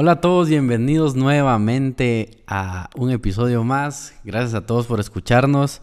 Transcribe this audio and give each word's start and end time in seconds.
Hola 0.00 0.12
a 0.12 0.20
todos, 0.20 0.48
bienvenidos 0.48 1.16
nuevamente 1.16 2.44
a 2.46 2.88
un 2.94 3.10
episodio 3.10 3.64
más. 3.64 4.14
Gracias 4.22 4.54
a 4.54 4.64
todos 4.64 4.86
por 4.86 5.00
escucharnos. 5.00 5.82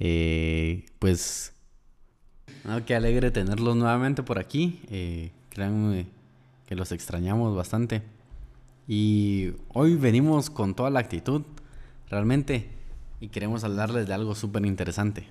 Eh, 0.00 0.86
pues, 0.98 1.54
qué 2.86 2.96
alegre 2.96 3.30
tenerlos 3.30 3.76
nuevamente 3.76 4.24
por 4.24 4.40
aquí. 4.40 4.82
Eh, 4.90 5.30
créanme 5.48 6.08
que 6.66 6.74
los 6.74 6.90
extrañamos 6.90 7.54
bastante. 7.54 8.02
Y 8.88 9.52
hoy 9.68 9.94
venimos 9.94 10.50
con 10.50 10.74
toda 10.74 10.90
la 10.90 10.98
actitud, 10.98 11.42
realmente, 12.10 12.68
y 13.20 13.28
queremos 13.28 13.62
hablarles 13.62 14.08
de 14.08 14.14
algo 14.14 14.34
súper 14.34 14.66
interesante. 14.66 15.28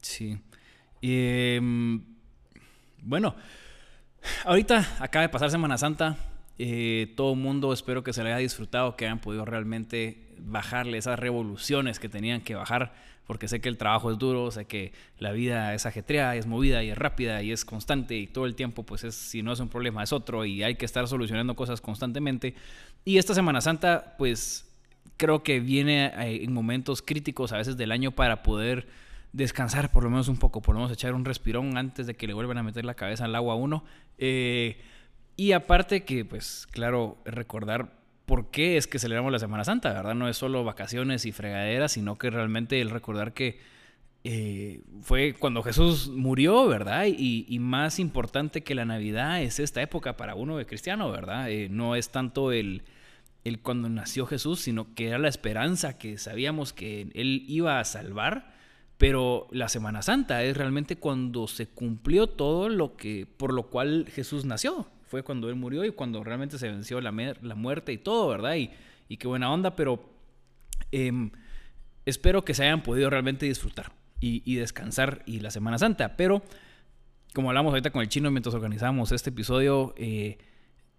Sí. 0.00 0.38
Em, 1.02 2.04
bueno, 3.02 3.34
ahorita 4.44 4.98
acaba 5.00 5.22
de 5.22 5.28
pasar 5.28 5.50
Semana 5.50 5.76
Santa. 5.76 6.16
Eh, 6.58 7.12
todo 7.16 7.32
el 7.32 7.38
mundo 7.38 7.72
espero 7.72 8.04
que 8.04 8.12
se 8.12 8.22
le 8.22 8.30
haya 8.30 8.38
disfrutado, 8.38 8.96
que 8.96 9.06
hayan 9.06 9.20
podido 9.20 9.44
realmente 9.44 10.24
bajarle 10.38 10.98
esas 10.98 11.18
revoluciones 11.18 11.98
que 11.98 12.08
tenían 12.08 12.40
que 12.42 12.54
bajar, 12.54 12.94
porque 13.26 13.48
sé 13.48 13.60
que 13.60 13.68
el 13.68 13.78
trabajo 13.78 14.10
es 14.10 14.18
duro, 14.18 14.50
sé 14.50 14.66
que 14.66 14.92
la 15.18 15.32
vida 15.32 15.74
es 15.74 15.86
ajetreada, 15.86 16.36
es 16.36 16.46
movida 16.46 16.84
y 16.84 16.90
es 16.90 16.98
rápida 16.98 17.42
y 17.42 17.52
es 17.52 17.64
constante 17.64 18.16
y 18.16 18.26
todo 18.26 18.46
el 18.46 18.54
tiempo, 18.54 18.84
pues 18.84 19.04
es, 19.04 19.14
si 19.14 19.42
no 19.42 19.52
es 19.52 19.60
un 19.60 19.68
problema 19.68 20.02
es 20.02 20.12
otro 20.12 20.44
y 20.44 20.62
hay 20.62 20.76
que 20.76 20.84
estar 20.84 21.08
solucionando 21.08 21.56
cosas 21.56 21.80
constantemente. 21.80 22.54
Y 23.04 23.18
esta 23.18 23.34
Semana 23.34 23.60
Santa, 23.60 24.14
pues 24.18 24.70
creo 25.16 25.42
que 25.42 25.60
viene 25.60 26.06
eh, 26.06 26.44
en 26.44 26.52
momentos 26.52 27.02
críticos 27.02 27.52
a 27.52 27.56
veces 27.56 27.76
del 27.76 27.92
año 27.92 28.12
para 28.12 28.42
poder 28.42 28.86
descansar 29.32 29.90
por 29.90 30.04
lo 30.04 30.10
menos 30.10 30.28
un 30.28 30.36
poco, 30.36 30.62
por 30.62 30.74
lo 30.74 30.82
menos 30.82 30.92
echar 30.92 31.12
un 31.14 31.24
respirón 31.24 31.76
antes 31.76 32.06
de 32.06 32.14
que 32.14 32.26
le 32.26 32.34
vuelvan 32.34 32.58
a 32.58 32.62
meter 32.62 32.84
la 32.84 32.94
cabeza 32.94 33.24
al 33.24 33.34
agua 33.34 33.54
a 33.54 33.56
uno. 33.56 33.84
Eh, 34.18 34.80
y 35.36 35.52
aparte 35.52 36.04
que, 36.04 36.24
pues, 36.24 36.66
claro, 36.70 37.18
recordar 37.24 37.92
por 38.26 38.50
qué 38.50 38.76
es 38.76 38.86
que 38.86 38.98
celebramos 38.98 39.32
la 39.32 39.38
Semana 39.38 39.64
Santa, 39.64 39.92
¿verdad? 39.92 40.14
No 40.14 40.28
es 40.28 40.36
solo 40.36 40.64
vacaciones 40.64 41.26
y 41.26 41.32
fregaderas, 41.32 41.92
sino 41.92 42.16
que 42.16 42.30
realmente 42.30 42.80
el 42.80 42.90
recordar 42.90 43.34
que 43.34 43.58
eh, 44.26 44.80
fue 45.02 45.34
cuando 45.38 45.62
Jesús 45.62 46.08
murió, 46.08 46.66
¿verdad? 46.66 47.04
Y, 47.06 47.58
más 47.58 47.98
importante 47.98 48.62
que 48.62 48.74
la 48.74 48.86
Navidad 48.86 49.42
es 49.42 49.60
esta 49.60 49.82
época 49.82 50.16
para 50.16 50.34
uno 50.34 50.56
de 50.56 50.66
cristiano, 50.66 51.10
¿verdad? 51.10 51.50
Eh, 51.50 51.68
no 51.68 51.94
es 51.94 52.10
tanto 52.10 52.50
el, 52.50 52.84
el 53.44 53.60
cuando 53.60 53.90
nació 53.90 54.26
Jesús, 54.26 54.60
sino 54.60 54.94
que 54.94 55.08
era 55.08 55.18
la 55.18 55.28
esperanza 55.28 55.98
que 55.98 56.16
sabíamos 56.16 56.72
que 56.72 57.10
Él 57.14 57.44
iba 57.48 57.78
a 57.80 57.84
salvar. 57.84 58.54
Pero 58.96 59.48
la 59.50 59.68
Semana 59.68 60.02
Santa 60.02 60.42
es 60.44 60.56
realmente 60.56 60.96
cuando 60.96 61.46
se 61.48 61.66
cumplió 61.66 62.28
todo 62.28 62.68
lo 62.68 62.96
que 62.96 63.26
por 63.26 63.52
lo 63.52 63.64
cual 63.64 64.06
Jesús 64.08 64.44
nació, 64.44 64.86
fue 65.14 65.22
cuando 65.22 65.48
él 65.48 65.54
murió 65.54 65.84
y 65.84 65.92
cuando 65.92 66.24
realmente 66.24 66.58
se 66.58 66.68
venció 66.68 67.00
la, 67.00 67.12
la 67.40 67.54
muerte 67.54 67.92
y 67.92 67.98
todo, 67.98 68.26
¿verdad? 68.26 68.56
Y, 68.56 68.72
y, 69.08 69.16
qué 69.16 69.28
buena 69.28 69.52
onda, 69.52 69.76
pero 69.76 70.04
em, 70.90 71.30
espero 72.04 72.44
que 72.44 72.52
se 72.52 72.64
hayan 72.64 72.82
podido 72.82 73.10
realmente 73.10 73.46
disfrutar 73.46 73.92
y, 74.18 74.56
descansar 74.56 75.22
y 75.24 75.38
la 75.38 75.52
Semana 75.52 75.78
Santa. 75.78 76.16
Pero, 76.16 76.42
como 77.32 77.50
hablamos 77.50 77.70
ahorita 77.70 77.90
con 77.90 78.02
el 78.02 78.08
chino 78.08 78.28
mientras 78.32 78.56
organizamos 78.56 79.12
este 79.12 79.30
episodio, 79.30 79.94
eh, 79.96 80.38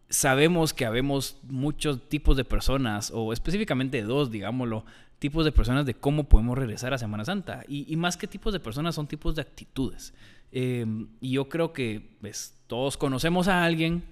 sabemos 0.10 0.74
que 0.74 0.86
habemos 0.86 1.38
muchos 1.44 2.08
tipos 2.10 2.38
de 2.38 2.46
personas, 2.46 3.12
o 3.14 3.34
específicamente 3.34 4.02
dos, 4.04 4.32
digámoslo, 4.32 4.86
tipos 5.20 5.46
de 5.46 5.52
personas 5.52 5.86
de 5.86 5.94
cómo 5.94 6.26
podemos 6.26 6.58
regresar 6.58 6.94
a 6.94 6.98
Semana 6.98 7.26
Santa. 7.26 7.64
Y, 7.68 7.96
más 7.96 8.18
que 8.18 8.28
tipos 8.28 8.54
de 8.54 8.60
personas, 8.60 8.96
son 8.96 9.08
tipos 9.08 9.36
de 9.36 9.42
actitudes. 9.42 10.14
Em, 10.52 11.08
y 11.20 11.32
yo 11.32 11.50
creo 11.50 11.74
que 11.74 12.16
pues, 12.22 12.54
todos 12.68 12.98
conocemos 12.98 13.48
a 13.48 13.66
alguien 13.66 14.04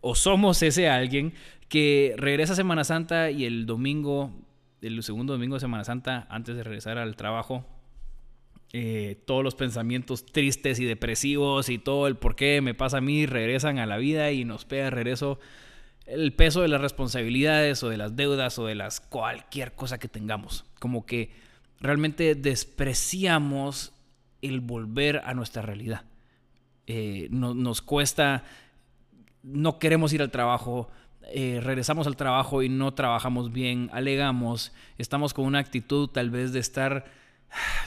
o 0.00 0.14
somos 0.14 0.62
ese 0.62 0.88
alguien 0.88 1.32
que 1.68 2.14
regresa 2.16 2.52
a 2.52 2.56
Semana 2.56 2.84
Santa 2.84 3.30
y 3.30 3.44
el 3.44 3.66
domingo, 3.66 4.32
el 4.82 5.02
segundo 5.02 5.32
domingo 5.32 5.56
de 5.56 5.60
Semana 5.60 5.84
Santa, 5.84 6.26
antes 6.30 6.56
de 6.56 6.62
regresar 6.62 6.98
al 6.98 7.16
trabajo, 7.16 7.64
eh, 8.72 9.20
todos 9.26 9.42
los 9.42 9.54
pensamientos 9.54 10.24
tristes 10.26 10.78
y 10.78 10.84
depresivos 10.84 11.68
y 11.68 11.78
todo 11.78 12.06
el 12.06 12.16
por 12.16 12.36
qué 12.36 12.60
me 12.60 12.74
pasa 12.74 12.98
a 12.98 13.00
mí 13.00 13.26
regresan 13.26 13.78
a 13.78 13.86
la 13.86 13.96
vida 13.96 14.30
y 14.32 14.44
nos 14.44 14.64
pega 14.64 14.84
de 14.84 14.90
regreso 14.90 15.40
el 16.06 16.32
peso 16.32 16.62
de 16.62 16.68
las 16.68 16.80
responsabilidades 16.80 17.82
o 17.82 17.88
de 17.88 17.96
las 17.96 18.16
deudas 18.16 18.58
o 18.58 18.66
de 18.66 18.74
las 18.74 19.00
cualquier 19.00 19.72
cosa 19.74 19.98
que 19.98 20.08
tengamos. 20.08 20.64
Como 20.78 21.06
que 21.06 21.30
realmente 21.80 22.34
despreciamos 22.34 23.92
el 24.42 24.60
volver 24.60 25.22
a 25.24 25.34
nuestra 25.34 25.62
realidad. 25.62 26.04
Eh, 26.86 27.28
nos 27.30 27.82
cuesta, 27.82 28.44
no 29.42 29.78
queremos 29.78 30.12
ir 30.12 30.22
al 30.22 30.30
trabajo, 30.30 30.90
eh, 31.32 31.60
regresamos 31.62 32.06
al 32.06 32.16
trabajo 32.16 32.62
y 32.62 32.68
no 32.68 32.94
trabajamos 32.94 33.52
bien, 33.52 33.90
alegamos, 33.92 34.72
estamos 34.98 35.32
con 35.32 35.44
una 35.44 35.60
actitud 35.60 36.08
tal 36.08 36.30
vez 36.30 36.52
de 36.52 36.58
estar, 36.58 37.04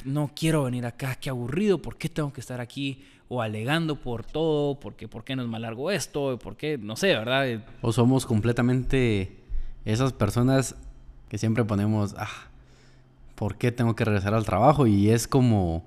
no 0.06 0.32
quiero 0.36 0.64
venir 0.64 0.86
acá, 0.86 1.16
qué 1.16 1.30
aburrido, 1.30 1.82
¿por 1.82 1.98
qué 1.98 2.10
tengo 2.10 2.34
que 2.34 2.42
estar 2.42 2.62
aquí? 2.62 3.04
O 3.30 3.42
alegando 3.42 3.96
por 4.00 4.24
todo, 4.24 4.80
porque 4.80 5.08
por 5.08 5.24
qué 5.24 5.36
no 5.36 5.44
es 5.44 5.48
más 5.48 5.62
largo 5.62 5.92
esto, 5.92 6.38
por 6.40 6.56
qué, 6.56 6.78
no 6.78 6.96
sé, 6.96 7.08
¿verdad? 7.08 7.64
O 7.82 7.92
somos 7.92 8.26
completamente 8.26 9.38
esas 9.86 10.14
personas 10.14 10.76
que 11.30 11.38
siempre 11.38 11.64
ponemos, 11.64 12.16
ah, 12.18 12.30
¿por 13.36 13.58
qué 13.58 13.72
tengo 13.72 13.96
que 13.96 14.06
regresar 14.06 14.34
al 14.34 14.46
trabajo? 14.46 14.88
Y 14.88 15.10
es 15.10 15.28
como 15.28 15.86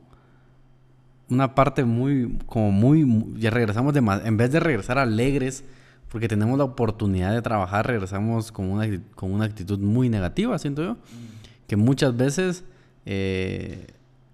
una 1.28 1.54
parte 1.54 1.84
muy, 1.84 2.38
como 2.46 2.72
muy, 2.72 3.34
ya 3.36 3.50
regresamos 3.50 3.94
de 3.94 4.00
más, 4.00 4.24
en 4.24 4.36
vez 4.36 4.50
de 4.52 4.60
regresar 4.60 4.98
alegres, 4.98 5.64
porque 6.08 6.28
tenemos 6.28 6.56
la 6.56 6.64
oportunidad 6.64 7.32
de 7.32 7.42
trabajar, 7.42 7.86
regresamos 7.86 8.52
con 8.52 8.70
una, 8.70 8.86
con 9.14 9.32
una 9.32 9.44
actitud 9.44 9.78
muy 9.78 10.08
negativa, 10.08 10.58
siento 10.58 10.82
yo, 10.82 10.92
mm. 10.94 11.66
que 11.66 11.76
muchas 11.76 12.16
veces 12.16 12.64
eh, 13.06 13.86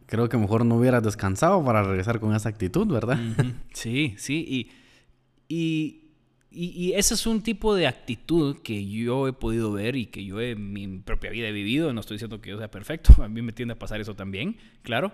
creo 0.06 0.28
que 0.28 0.36
mejor 0.36 0.64
no 0.64 0.76
hubieras 0.76 1.02
descansado 1.02 1.64
para 1.64 1.82
regresar 1.82 2.18
con 2.18 2.34
esa 2.34 2.48
actitud, 2.48 2.86
¿verdad? 2.86 3.18
Sí, 3.72 4.14
sí, 4.18 4.44
y, 4.48 4.70
y, 5.48 6.00
y, 6.50 6.92
ese 6.94 7.14
es 7.14 7.26
un 7.26 7.42
tipo 7.42 7.74
de 7.74 7.86
actitud 7.86 8.58
que 8.62 8.86
yo 8.86 9.28
he 9.28 9.32
podido 9.32 9.72
ver 9.72 9.94
y 9.96 10.06
que 10.06 10.24
yo 10.24 10.40
en 10.40 10.72
mi 10.72 10.86
propia 10.98 11.30
vida 11.30 11.48
he 11.48 11.52
vivido, 11.52 11.92
no 11.92 12.00
estoy 12.00 12.16
diciendo 12.16 12.40
que 12.40 12.50
yo 12.50 12.58
sea 12.58 12.70
perfecto, 12.70 13.14
a 13.22 13.28
mí 13.28 13.42
me 13.42 13.52
tiende 13.52 13.74
a 13.74 13.78
pasar 13.78 14.00
eso 14.00 14.14
también, 14.14 14.56
claro, 14.82 15.12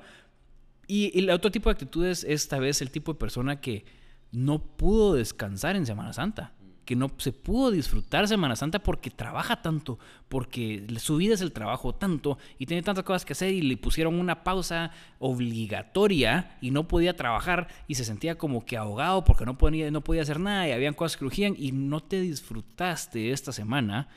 y, 0.87 1.17
el 1.19 1.31
otro 1.31 1.51
tipo 1.51 1.69
de 1.69 1.73
actitudes 1.73 2.25
es 2.25 2.43
esta 2.43 2.59
vez 2.59 2.81
el 2.81 2.91
tipo 2.91 3.13
de 3.13 3.19
persona 3.19 3.61
que 3.61 3.85
no 4.31 4.63
pudo 4.63 5.15
descansar 5.15 5.77
en 5.77 5.85
Semana 5.85 6.13
Santa, 6.13 6.55
que 6.89 6.97
no 6.97 7.11
se 7.19 7.33
pudo 7.33 7.71
disfrutar 7.71 8.27
Semana 8.27 8.57
Santa 8.57 8.79
porque 8.79 9.11
trabaja 9.11 9.61
tanto, 9.61 9.99
porque 10.31 10.87
su 10.97 11.19
vida 11.19 11.35
es 11.35 11.43
el 11.43 11.53
trabajo 11.53 11.95
tanto 11.95 12.39
y 12.59 12.65
tiene 12.65 12.83
tantas 12.83 13.05
cosas 13.05 13.27
que 13.27 13.35
hacer 13.35 13.53
y 13.53 13.61
le 13.61 13.77
pusieron 13.77 14.19
una 14.19 14.43
pausa 14.43 14.91
obligatoria 15.19 16.57
y 16.63 16.71
no 16.71 16.89
podía 16.89 17.15
trabajar 17.15 17.69
y 17.89 17.97
se 17.97 18.07
sentía 18.07 18.39
como 18.39 18.65
que 18.65 18.79
ahogado 18.79 19.23
porque 19.23 19.45
no 19.45 19.59
podía, 19.59 19.91
no 19.91 20.03
podía 20.03 20.23
hacer 20.23 20.41
nada 20.41 20.67
y 20.67 20.73
habían 20.73 20.95
cosas 20.95 21.19
que 21.19 21.27
crujían 21.27 21.55
y 21.59 21.73
no 21.73 22.01
te 22.01 22.23
disfrutaste 22.23 23.33
esta 23.33 23.53
semana. 23.53 24.09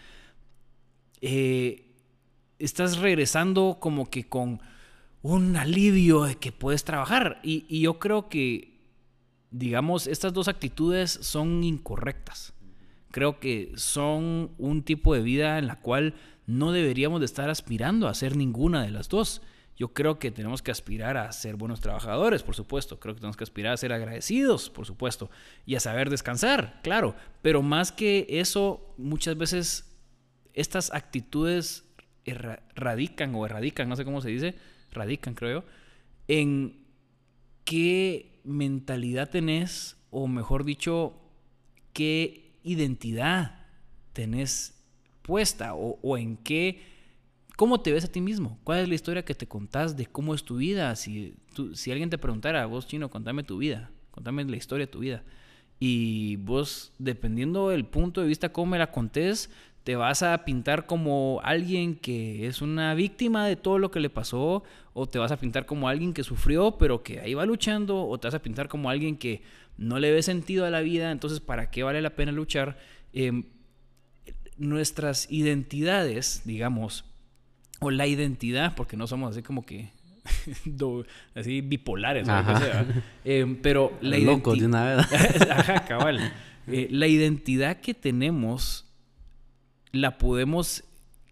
Eh, 1.20 1.94
estás 2.58 3.00
regresando 3.00 3.80
como 3.82 4.10
que 4.10 4.30
con 4.30 4.62
un 5.24 5.58
alivio 5.58 6.24
de 6.24 6.36
que 6.36 6.54
puedes 6.54 6.86
trabajar. 6.86 7.42
Y, 7.44 7.82
yo 7.82 8.00
creo 8.00 8.30
que, 8.30 8.80
digamos, 9.52 10.08
estas 10.08 10.32
dos 10.32 10.48
actitudes 10.48 11.12
son 11.12 11.66
incorrectas. 11.66 12.54
Creo 13.12 13.40
que 13.40 13.72
son 13.76 14.52
un 14.58 14.84
tipo 14.84 15.14
de 15.14 15.22
vida 15.22 15.60
en 15.60 15.68
la 15.68 15.80
cual 15.80 16.16
no 16.48 16.72
deberíamos 16.72 17.20
de 17.20 17.26
estar 17.26 17.50
aspirando 17.50 18.08
a 18.08 18.12
hacer 18.12 18.36
ninguna 18.36 18.84
de 18.84 18.92
las 18.92 19.10
dos. 19.10 19.42
Yo 19.78 19.94
creo 19.94 20.20
que 20.20 20.32
tenemos 20.32 20.62
que 20.62 20.72
aspirar 20.72 21.18
a 21.18 21.32
ser 21.32 21.56
buenos 21.56 21.82
trabajadores, 21.82 22.44
por 22.44 22.56
supuesto. 22.56 23.00
Creo 23.00 23.16
que 23.16 23.22
tenemos 23.22 23.38
que 23.38 23.44
aspirar 23.44 23.74
a 23.74 23.78
ser 23.78 23.94
agradecidos, 23.94 24.70
por 24.70 24.86
supuesto. 24.86 25.30
Y 25.66 25.76
a 25.76 25.80
saber 25.80 26.10
descansar, 26.10 26.80
claro. 26.84 27.16
Pero 27.42 27.62
más 27.62 27.92
que 27.92 28.28
eso, 28.30 28.94
muchas 28.98 29.38
veces 29.38 29.98
estas 30.54 30.94
actitudes 30.94 31.86
radican 32.76 33.34
o 33.36 33.46
erradican, 33.46 33.90
no 33.90 33.96
sé 33.96 34.06
cómo 34.06 34.22
se 34.22 34.30
dice, 34.30 34.56
radican, 34.92 35.34
creo 35.34 35.62
yo, 35.62 35.68
en 36.28 36.86
qué 37.64 38.40
mentalidad 38.44 39.30
tenés, 39.30 39.98
o 40.12 40.28
mejor 40.28 40.66
dicho, 40.66 41.16
qué 41.94 42.41
identidad 42.64 43.66
tenés 44.14 44.78
puesta 45.22 45.74
o, 45.76 46.18
en 46.18 46.38
qué, 46.38 46.82
cómo 47.56 47.82
te 47.82 47.92
ves 47.92 48.06
a 48.06 48.12
ti 48.12 48.22
mismo, 48.22 48.60
cuál 48.64 48.80
es 48.80 48.90
la 48.90 48.96
historia 48.96 49.24
que 49.24 49.36
te 49.36 49.48
contás 49.48 49.96
de 49.96 50.06
cómo 50.06 50.34
es 50.34 50.44
tu 50.44 50.58
vida. 50.58 50.96
Si, 50.96 51.36
si 51.74 51.92
alguien 51.92 52.10
te 52.10 52.18
preguntara, 52.18 52.66
vos 52.66 52.88
chino, 52.88 53.10
contame 53.10 53.44
tu 53.44 53.58
vida, 53.58 53.92
contame 54.12 54.44
la 54.46 54.58
historia 54.58 54.86
de 54.86 54.92
tu 54.92 55.00
vida. 55.00 55.24
Y 55.80 56.36
vos, 56.38 56.94
dependiendo 57.00 57.70
del 57.70 57.86
punto 57.86 58.22
de 58.22 58.28
vista 58.28 58.52
cómo 58.52 58.72
me 58.72 58.78
la 58.78 58.92
contés, 58.92 59.50
te 59.84 59.96
vas 59.96 60.22
a 60.22 60.46
pintar 60.46 60.86
como 60.86 61.42
alguien 61.44 61.96
que 61.96 62.46
es 62.46 62.62
una 62.62 62.94
víctima 62.94 63.48
de 63.48 63.56
todo 63.56 63.80
lo 63.80 63.90
que 63.90 64.00
le 64.00 64.10
pasó, 64.10 64.64
o 64.94 65.08
te 65.08 65.18
vas 65.18 65.32
a 65.32 65.38
pintar 65.38 65.66
como 65.66 65.88
alguien 65.88 66.14
que 66.14 66.24
sufrió, 66.24 66.78
pero 66.78 67.02
que 67.02 67.20
ahí 67.20 67.34
va 67.34 67.46
luchando, 67.46 68.08
o 68.08 68.20
te 68.20 68.28
vas 68.28 68.36
a 68.36 68.42
pintar 68.42 68.68
como 68.68 68.90
alguien 68.90 69.18
que 69.18 69.42
no 69.78 70.00
le 70.00 70.12
ve 70.12 70.22
sentido 70.24 70.66
a 70.66 70.70
la 70.70 70.82
vida, 70.82 71.12
entonces 71.12 71.40
¿para 71.40 71.72
qué 71.72 71.84
vale 71.84 72.02
la 72.02 72.16
pena 72.16 72.32
luchar? 72.32 72.78
Em, 73.14 73.46
nuestras 74.58 75.28
identidades, 75.32 76.42
digamos, 76.46 77.06
o 77.80 77.90
la 77.90 78.06
identidad, 78.08 78.76
porque 78.76 78.96
no 78.96 79.08
somos 79.08 79.32
así 79.32 79.42
como 79.42 79.66
que 79.66 79.90
así 81.36 81.62
bipolares 81.62 82.28
o 82.30 82.32
lo 82.32 82.46
que 82.46 82.60
sea, 82.60 83.04
em, 83.26 83.56
pero 83.56 83.98
la 84.02 84.18
identidad... 84.18 85.00
Ajá, 85.50 85.86
cabal. 85.86 86.32
Eh, 86.68 86.88
la 86.92 87.08
identidad 87.08 87.82
que 87.82 87.94
tenemos 87.94 88.86
la 89.92 90.18
podemos 90.18 90.84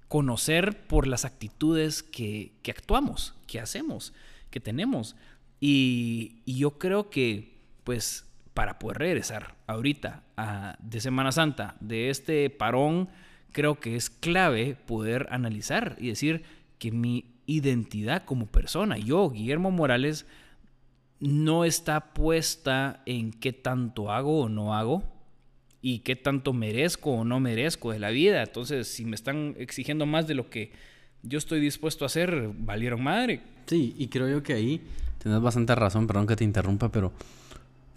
conocer 0.07 0.87
por 0.87 1.07
las 1.07 1.23
actitudes 1.23 2.01
que, 2.01 2.51
actuamos, 2.67 3.35
que 3.47 3.59
hacemos, 3.59 4.13
que 4.49 4.59
tenemos. 4.59 5.15
Y, 5.59 6.41
y, 6.45 6.57
yo 6.57 6.79
creo 6.79 7.09
que, 7.09 7.57
pues, 7.83 8.25
para 8.59 8.77
poder 8.77 8.97
regresar 8.97 9.55
ahorita 9.67 10.21
a, 10.35 10.77
de 10.81 10.99
Semana 10.99 11.31
Santa, 11.31 11.77
de 11.79 12.09
este 12.09 12.49
parón, 12.49 13.07
creo 13.53 13.79
que 13.79 13.95
es 13.95 14.09
clave 14.09 14.75
poder 14.85 15.27
analizar 15.31 15.95
y 15.97 16.09
decir 16.09 16.43
que 16.77 16.91
mi 16.91 17.23
identidad 17.45 18.25
como 18.25 18.47
persona, 18.47 18.97
yo, 18.97 19.29
Guillermo 19.29 19.71
Morales, 19.71 20.25
no 21.21 21.63
está 21.63 22.13
puesta 22.13 23.01
en 23.05 23.31
qué 23.31 23.53
tanto 23.53 24.11
hago 24.11 24.41
o 24.41 24.49
no 24.49 24.75
hago 24.75 25.03
y 25.81 25.99
qué 25.99 26.17
tanto 26.17 26.51
merezco 26.51 27.11
o 27.11 27.23
no 27.23 27.39
merezco 27.39 27.93
de 27.93 27.99
la 27.99 28.09
vida. 28.09 28.43
Entonces, 28.43 28.89
si 28.89 29.05
me 29.05 29.15
están 29.15 29.55
exigiendo 29.57 30.05
más 30.05 30.27
de 30.27 30.35
lo 30.35 30.49
que 30.49 30.73
yo 31.23 31.37
estoy 31.37 31.61
dispuesto 31.61 32.03
a 32.03 32.07
hacer, 32.07 32.51
valieron 32.57 33.01
madre. 33.01 33.39
Sí, 33.67 33.95
y 33.97 34.09
creo 34.09 34.27
yo 34.27 34.43
que 34.43 34.51
ahí 34.51 34.81
tienes 35.23 35.39
bastante 35.39 35.73
razón, 35.75 36.07
perdón 36.07 36.27
que 36.27 36.35
te 36.35 36.43
interrumpa, 36.43 36.89
pero 36.89 37.13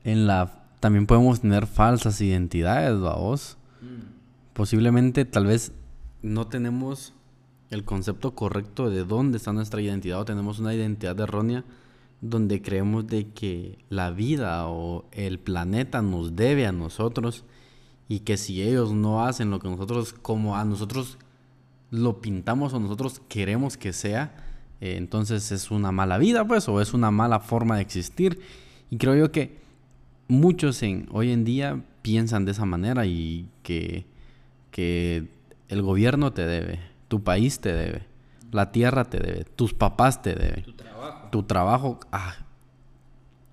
en 0.04 0.26
la 0.26 0.62
también 0.82 1.06
podemos 1.06 1.40
tener 1.40 1.68
falsas 1.68 2.20
identidades, 2.20 2.98
vos. 2.98 3.56
Mm. 3.80 4.52
Posiblemente 4.52 5.24
tal 5.24 5.46
vez 5.46 5.70
no 6.22 6.48
tenemos 6.48 7.14
el 7.70 7.84
concepto 7.84 8.34
correcto 8.34 8.90
de 8.90 9.04
dónde 9.04 9.38
está 9.38 9.52
nuestra 9.52 9.80
identidad 9.80 10.20
o 10.20 10.24
tenemos 10.24 10.58
una 10.58 10.74
identidad 10.74 11.18
errónea 11.20 11.64
donde 12.20 12.62
creemos 12.62 13.06
de 13.06 13.28
que 13.28 13.78
la 13.90 14.10
vida 14.10 14.66
o 14.68 15.04
el 15.12 15.38
planeta 15.38 16.02
nos 16.02 16.34
debe 16.34 16.66
a 16.66 16.72
nosotros 16.72 17.44
y 18.08 18.20
que 18.20 18.36
si 18.36 18.60
ellos 18.60 18.92
no 18.92 19.24
hacen 19.24 19.50
lo 19.50 19.60
que 19.60 19.68
nosotros 19.68 20.12
como 20.12 20.56
a 20.56 20.64
nosotros 20.64 21.16
lo 21.90 22.20
pintamos 22.20 22.74
o 22.74 22.80
nosotros 22.80 23.22
queremos 23.28 23.76
que 23.76 23.92
sea, 23.92 24.34
eh, 24.80 24.96
entonces 24.96 25.52
es 25.52 25.70
una 25.70 25.92
mala 25.92 26.18
vida 26.18 26.44
pues 26.44 26.68
o 26.68 26.80
es 26.80 26.92
una 26.92 27.12
mala 27.12 27.38
forma 27.38 27.76
de 27.76 27.82
existir 27.82 28.40
y 28.90 28.98
creo 28.98 29.14
yo 29.14 29.30
que 29.30 29.61
muchos 30.32 30.82
en 30.82 31.08
hoy 31.12 31.30
en 31.30 31.44
día 31.44 31.82
piensan 32.02 32.44
de 32.44 32.52
esa 32.52 32.64
manera 32.64 33.06
y 33.06 33.46
que 33.62 34.06
que 34.70 35.28
el 35.68 35.82
gobierno 35.82 36.32
te 36.32 36.46
debe 36.46 36.92
tu 37.12 37.22
país 37.22 37.60
te 37.60 37.74
debe. 37.74 38.06
La 38.52 38.72
tierra 38.72 39.04
te 39.04 39.18
debe. 39.18 39.44
Tus 39.44 39.74
papás 39.74 40.22
te 40.22 40.34
deben. 40.34 40.64
Tu 40.64 40.72
trabajo. 40.72 41.28
Tu 41.30 41.42
trabajo. 41.42 42.00
Ah, 42.10 42.36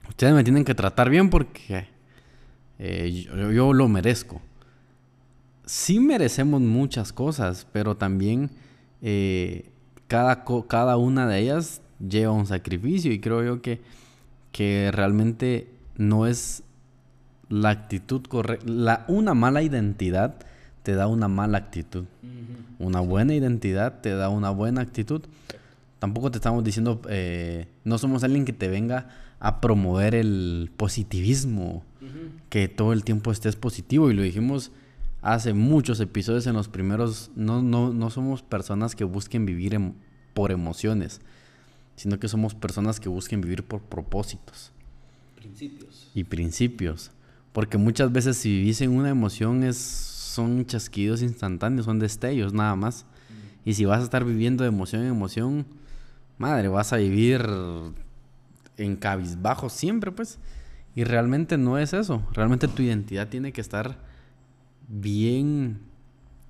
ustedes 0.07 0.33
me 0.33 0.45
tienen 0.45 0.63
que 0.63 0.73
tratar 0.73 1.09
bien 1.09 1.29
porque 1.29 1.89
eh, 2.79 3.27
yo, 3.53 3.73
lo 3.73 3.89
merezco. 3.89 4.41
Sí 5.65 5.99
merecemos 5.99 6.61
muchas 6.61 7.11
cosas, 7.11 7.67
pero 7.73 7.97
también 7.97 8.49
eh, 9.01 9.69
cada, 10.07 10.45
cada 10.69 10.95
una 10.95 11.27
de 11.27 11.39
ellas 11.39 11.81
lleva 11.99 12.31
un 12.31 12.45
sacrificio 12.45 13.11
y 13.11 13.19
creo 13.19 13.43
yo 13.43 13.61
que, 13.61 13.81
que 14.53 14.89
realmente 14.93 15.67
no 15.97 16.27
es 16.27 16.63
la 17.49 17.69
actitud 17.69 18.21
correcta. 18.23 19.05
Una 19.07 19.33
mala 19.33 19.61
identidad 19.61 20.35
te 20.83 20.93
da 20.93 21.07
una 21.07 21.27
mala 21.27 21.57
actitud. 21.57 22.05
Una 22.77 23.01
buena 23.01 23.33
identidad 23.33 23.99
te 24.01 24.11
da 24.11 24.29
una 24.29 24.51
buena 24.51 24.81
actitud. 24.81 25.21
Tampoco 25.99 26.31
te 26.31 26.37
estamos 26.37 26.63
diciendo, 26.63 27.01
eh, 27.09 27.67
no 27.83 27.97
somos 27.97 28.23
alguien 28.23 28.45
que 28.45 28.53
te 28.53 28.69
venga 28.69 29.09
a 29.39 29.59
promover 29.59 30.15
el 30.15 30.71
positivismo, 30.77 31.83
que 32.49 32.69
todo 32.69 32.93
el 32.93 33.03
tiempo 33.03 33.31
estés 33.31 33.55
positivo. 33.55 34.09
Y 34.09 34.13
lo 34.13 34.21
dijimos 34.21 34.71
hace 35.21 35.53
muchos 35.53 35.99
episodios 35.99 36.47
en 36.47 36.53
los 36.53 36.69
primeros, 36.69 37.31
no, 37.35 37.61
no, 37.61 37.91
no 37.91 38.09
somos 38.09 38.41
personas 38.41 38.95
que 38.95 39.03
busquen 39.03 39.45
vivir 39.45 39.77
por 40.33 40.51
emociones, 40.51 41.19
sino 41.95 42.19
que 42.19 42.29
somos 42.29 42.55
personas 42.55 42.99
que 42.99 43.09
busquen 43.09 43.41
vivir 43.41 43.63
por 43.63 43.81
propósitos. 43.81 44.71
Principios. 45.35 46.09
Y 46.13 46.23
principios. 46.23 47.11
Porque 47.51 47.77
muchas 47.77 48.11
veces 48.11 48.37
si 48.37 48.49
vivís 48.49 48.81
en 48.81 48.91
una 48.91 49.09
emoción 49.09 49.63
es 49.63 50.09
son 50.39 50.65
chasquidos 50.65 51.21
instantáneos, 51.21 51.85
son 51.85 51.99
destellos 51.99 52.53
nada 52.53 52.75
más. 52.75 53.05
Y 53.65 53.73
si 53.73 53.85
vas 53.85 53.99
a 53.99 54.03
estar 54.03 54.23
viviendo 54.23 54.63
de 54.63 54.69
emoción 54.69 55.01
en 55.01 55.09
emoción, 55.09 55.65
madre, 56.37 56.69
vas 56.69 56.93
a 56.93 56.97
vivir 56.97 57.45
en 58.77 58.95
cabizbajo 58.95 59.69
siempre, 59.69 60.11
pues. 60.11 60.39
Y 60.95 61.03
realmente 61.03 61.57
no 61.57 61.77
es 61.77 61.93
eso. 61.93 62.23
Realmente 62.33 62.67
tu 62.67 62.81
identidad 62.81 63.27
tiene 63.27 63.51
que 63.51 63.61
estar 63.61 63.97
bien 64.87 65.81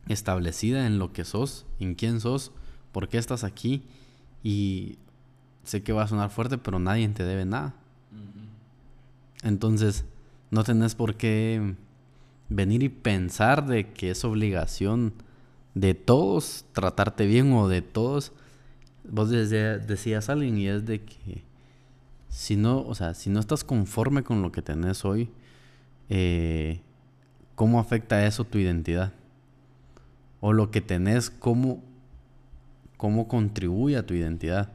establecida 0.08 0.86
en 0.86 1.00
lo 1.00 1.12
que 1.12 1.26
sos, 1.26 1.66
en 1.80 1.96
quién 1.96 2.20
sos, 2.20 2.52
por 2.92 3.10
qué 3.10 3.18
estás 3.18 3.44
aquí. 3.44 3.84
Y 4.44 4.98
sé 5.64 5.84
que 5.84 5.94
va 5.94 6.04
a 6.04 6.08
sonar 6.08 6.30
fuerte, 6.30 6.58
pero 6.58 6.80
nadie 6.80 7.08
te 7.10 7.24
debe 7.24 7.46
nada. 7.46 7.74
Entonces, 9.42 10.06
no 10.52 10.64
tenés 10.64 10.96
por 10.96 11.16
qué 11.16 11.76
venir 12.50 12.84
y 12.84 12.90
pensar 12.90 13.66
de 13.66 13.92
que 13.92 14.12
es 14.12 14.24
obligación 14.26 15.14
de 15.76 15.94
todos 15.94 16.66
tratarte 16.74 17.26
bien 17.26 17.54
o 17.54 17.68
de 17.68 17.82
todos. 17.82 18.32
Vos 19.08 19.30
decías 19.30 20.30
alguien 20.30 20.58
y 20.58 20.68
es 20.68 20.86
de 20.86 21.02
que 21.02 21.44
si 22.28 22.56
no, 22.56 22.82
o 22.82 22.96
sea, 22.96 23.14
si 23.14 23.30
no 23.30 23.40
estás 23.40 23.64
conforme 23.64 24.24
con 24.24 24.42
lo 24.42 24.52
que 24.52 24.62
tenés 24.62 25.04
hoy, 25.06 25.30
eh, 26.10 26.82
¿cómo 27.56 27.80
afecta 27.80 28.26
eso 28.26 28.46
tu 28.46 28.58
identidad? 28.58 29.14
O 30.42 30.54
lo 30.54 30.72
que 30.72 30.82
tenés, 30.82 31.30
¿cómo, 31.30 31.84
cómo 32.98 33.28
contribuye 33.28 33.98
a 33.98 34.06
tu 34.06 34.14
identidad? 34.14 34.72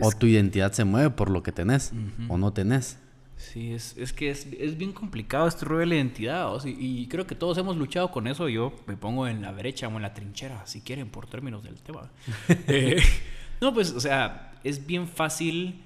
O 0.00 0.12
tu 0.12 0.26
identidad 0.26 0.72
se 0.72 0.84
mueve 0.84 1.10
por 1.10 1.30
lo 1.30 1.42
que 1.42 1.52
tenés 1.52 1.92
o 2.28 2.38
no 2.38 2.52
tenés. 2.52 2.98
Sí, 3.40 3.72
es, 3.72 3.94
que 4.12 4.30
es, 4.30 4.76
bien 4.76 4.92
complicado 4.92 5.48
este 5.48 5.64
rollo 5.64 5.80
de 5.80 5.86
la 5.86 5.94
identidad. 5.96 6.52
y, 6.64 7.06
creo 7.08 7.26
que 7.26 7.34
todos 7.34 7.56
hemos 7.58 7.76
luchado 7.76 8.12
con 8.12 8.26
eso. 8.26 8.48
Yo 8.48 8.72
me 8.86 8.96
pongo 8.96 9.26
en 9.26 9.40
la 9.40 9.50
brecha 9.50 9.88
o 9.88 9.96
en 9.96 10.02
la 10.02 10.12
trinchera, 10.12 10.64
si 10.66 10.82
quieren, 10.82 11.08
por 11.08 11.26
términos 11.26 11.64
del 11.64 11.80
tema. 11.80 12.10
Eh, 12.68 13.02
no, 13.60 13.72
pues, 13.74 13.92
o 13.92 14.00
sea, 14.00 14.52
es 14.62 14.86
bien 14.86 15.08
fácil 15.08 15.82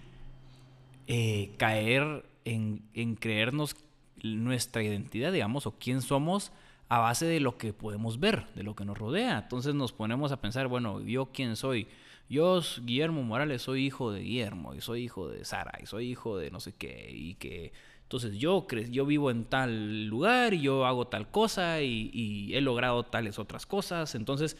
eh, 1.06 1.54
caer 1.56 2.24
en, 2.44 2.82
en 2.92 3.14
creernos 3.14 3.76
nuestra 4.22 4.82
identidad, 4.82 5.32
digamos, 5.32 5.66
o 5.66 5.78
quién 5.78 6.02
somos 6.02 6.52
a 6.88 6.98
base 6.98 7.24
de 7.24 7.40
lo 7.40 7.56
que 7.56 7.72
podemos 7.72 8.20
ver, 8.20 8.46
de 8.54 8.64
lo 8.64 8.74
que 8.74 8.84
nos 8.84 8.98
rodea. 8.98 9.38
Entonces 9.38 9.74
nos 9.74 9.92
ponemos 9.92 10.32
a 10.32 10.40
pensar, 10.40 10.66
bueno, 10.66 11.00
yo 11.00 11.26
quién 11.26 11.56
soy 11.56 11.86
yo, 12.28 12.60
Guillermo 12.82 13.22
Morales, 13.22 13.62
soy 13.62 13.86
hijo 13.86 14.12
de 14.12 14.20
Guillermo, 14.20 14.74
y 14.74 14.80
soy 14.80 15.04
hijo 15.04 15.28
de 15.28 15.44
Sara, 15.44 15.78
y 15.82 15.86
soy 15.86 16.10
hijo 16.10 16.38
de 16.38 16.50
no 16.50 16.60
sé 16.60 16.72
qué, 16.72 17.10
y 17.12 17.34
que... 17.34 17.72
Entonces 18.02 18.38
yo, 18.38 18.66
yo 18.90 19.06
vivo 19.06 19.30
en 19.30 19.44
tal 19.44 20.06
lugar 20.06 20.54
y 20.54 20.60
yo 20.60 20.84
hago 20.84 21.06
tal 21.06 21.30
cosa 21.30 21.80
y, 21.80 22.54
he 22.54 22.60
logrado 22.60 23.02
tales 23.02 23.38
otras 23.38 23.66
cosas. 23.66 24.14
Entonces, 24.14 24.56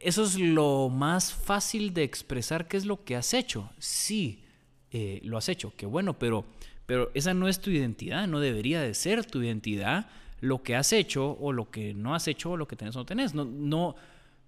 eso 0.00 0.24
es 0.24 0.38
lo 0.38 0.90
más 0.90 1.32
fácil 1.32 1.94
de 1.94 2.02
expresar 2.02 2.66
qué 2.66 2.76
es 2.76 2.86
lo 2.86 3.04
que 3.04 3.16
has 3.16 3.34
hecho. 3.34 3.70
Sí, 3.78 4.42
eh, 4.90 5.20
lo 5.22 5.38
has 5.38 5.48
hecho, 5.48 5.72
qué 5.76 5.86
bueno, 5.86 6.18
pero, 6.18 6.44
pero 6.86 7.10
esa 7.14 7.32
no 7.34 7.48
es 7.48 7.60
tu 7.60 7.70
identidad, 7.70 8.26
no 8.26 8.40
debería 8.40 8.82
de 8.82 8.94
ser 8.94 9.24
tu 9.24 9.40
identidad 9.40 10.08
lo 10.40 10.62
que 10.62 10.76
has 10.76 10.92
hecho 10.92 11.38
o 11.40 11.52
lo 11.52 11.70
que 11.70 11.94
no 11.94 12.14
has 12.14 12.28
hecho 12.28 12.50
o 12.50 12.56
lo 12.56 12.68
que 12.68 12.76
tenés 12.76 12.96
o 12.96 12.98
no 12.98 13.06
tenés. 13.06 13.32
No, 13.32 13.44
no, 13.44 13.96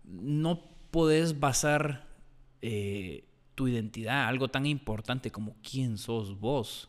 no 0.04 0.75
podés 0.96 1.38
basar 1.38 2.06
eh, 2.62 3.26
tu 3.54 3.68
identidad, 3.68 4.28
algo 4.28 4.48
tan 4.48 4.64
importante 4.64 5.30
como 5.30 5.54
quién 5.62 5.98
sos 5.98 6.40
vos, 6.40 6.88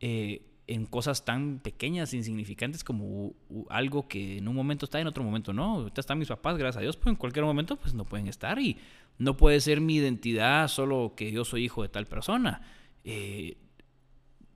eh, 0.00 0.42
en 0.66 0.86
cosas 0.86 1.24
tan 1.24 1.60
pequeñas, 1.60 2.14
insignificantes 2.14 2.82
como 2.82 3.34
algo 3.70 4.08
que 4.08 4.38
en 4.38 4.48
un 4.48 4.56
momento 4.56 4.86
está 4.86 4.98
y 4.98 5.02
en 5.02 5.06
otro 5.06 5.22
momento 5.22 5.52
no. 5.52 5.76
Ahorita 5.76 6.00
están 6.00 6.18
mis 6.18 6.26
papás, 6.26 6.58
gracias 6.58 6.78
a 6.78 6.80
Dios, 6.80 6.96
pero 6.96 7.10
en 7.10 7.14
cualquier 7.16 7.44
momento 7.44 7.76
pues 7.76 7.94
no 7.94 8.04
pueden 8.04 8.26
estar 8.26 8.58
y 8.58 8.76
no 9.18 9.36
puede 9.36 9.60
ser 9.60 9.80
mi 9.80 9.94
identidad 9.94 10.66
solo 10.66 11.12
que 11.14 11.30
yo 11.30 11.44
soy 11.44 11.66
hijo 11.66 11.82
de 11.82 11.90
tal 11.90 12.06
persona. 12.06 12.62
Eh, 13.04 13.56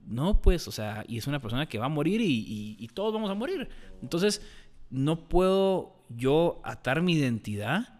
no, 0.05 0.41
pues, 0.41 0.67
o 0.67 0.73
sea, 0.73 1.05
y 1.07 1.19
es 1.19 1.27
una 1.27 1.39
persona 1.39 1.69
que 1.69 1.79
va 1.79 1.85
a 1.85 1.89
morir 1.89 2.19
y, 2.21 2.85
todos 2.93 3.13
vamos 3.13 3.29
a 3.29 3.33
morir. 3.33 3.69
Entonces, 4.01 4.45
no 4.89 5.29
puedo 5.29 6.03
yo 6.09 6.59
atar 6.65 7.01
mi 7.01 7.13
identidad 7.13 7.92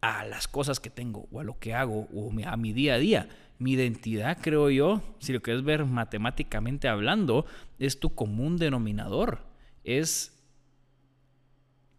a 0.00 0.24
las 0.24 0.48
cosas 0.48 0.80
que 0.80 0.90
tengo 0.90 1.28
o 1.32 1.40
a 1.40 1.44
lo 1.44 1.58
que 1.58 1.74
hago 1.74 2.08
o 2.14 2.30
a 2.46 2.56
mi 2.56 2.72
día 2.72 2.94
a 2.94 2.98
día 2.98 3.28
mi 3.58 3.72
identidad, 3.72 4.38
creo 4.40 4.70
yo, 4.70 5.02
si 5.18 5.32
lo 5.32 5.42
quieres 5.42 5.64
ver 5.64 5.84
matemáticamente 5.84 6.88
hablando, 6.88 7.44
es 7.78 7.98
tu 7.98 8.14
común 8.14 8.56
denominador. 8.56 9.40
Es, 9.82 10.32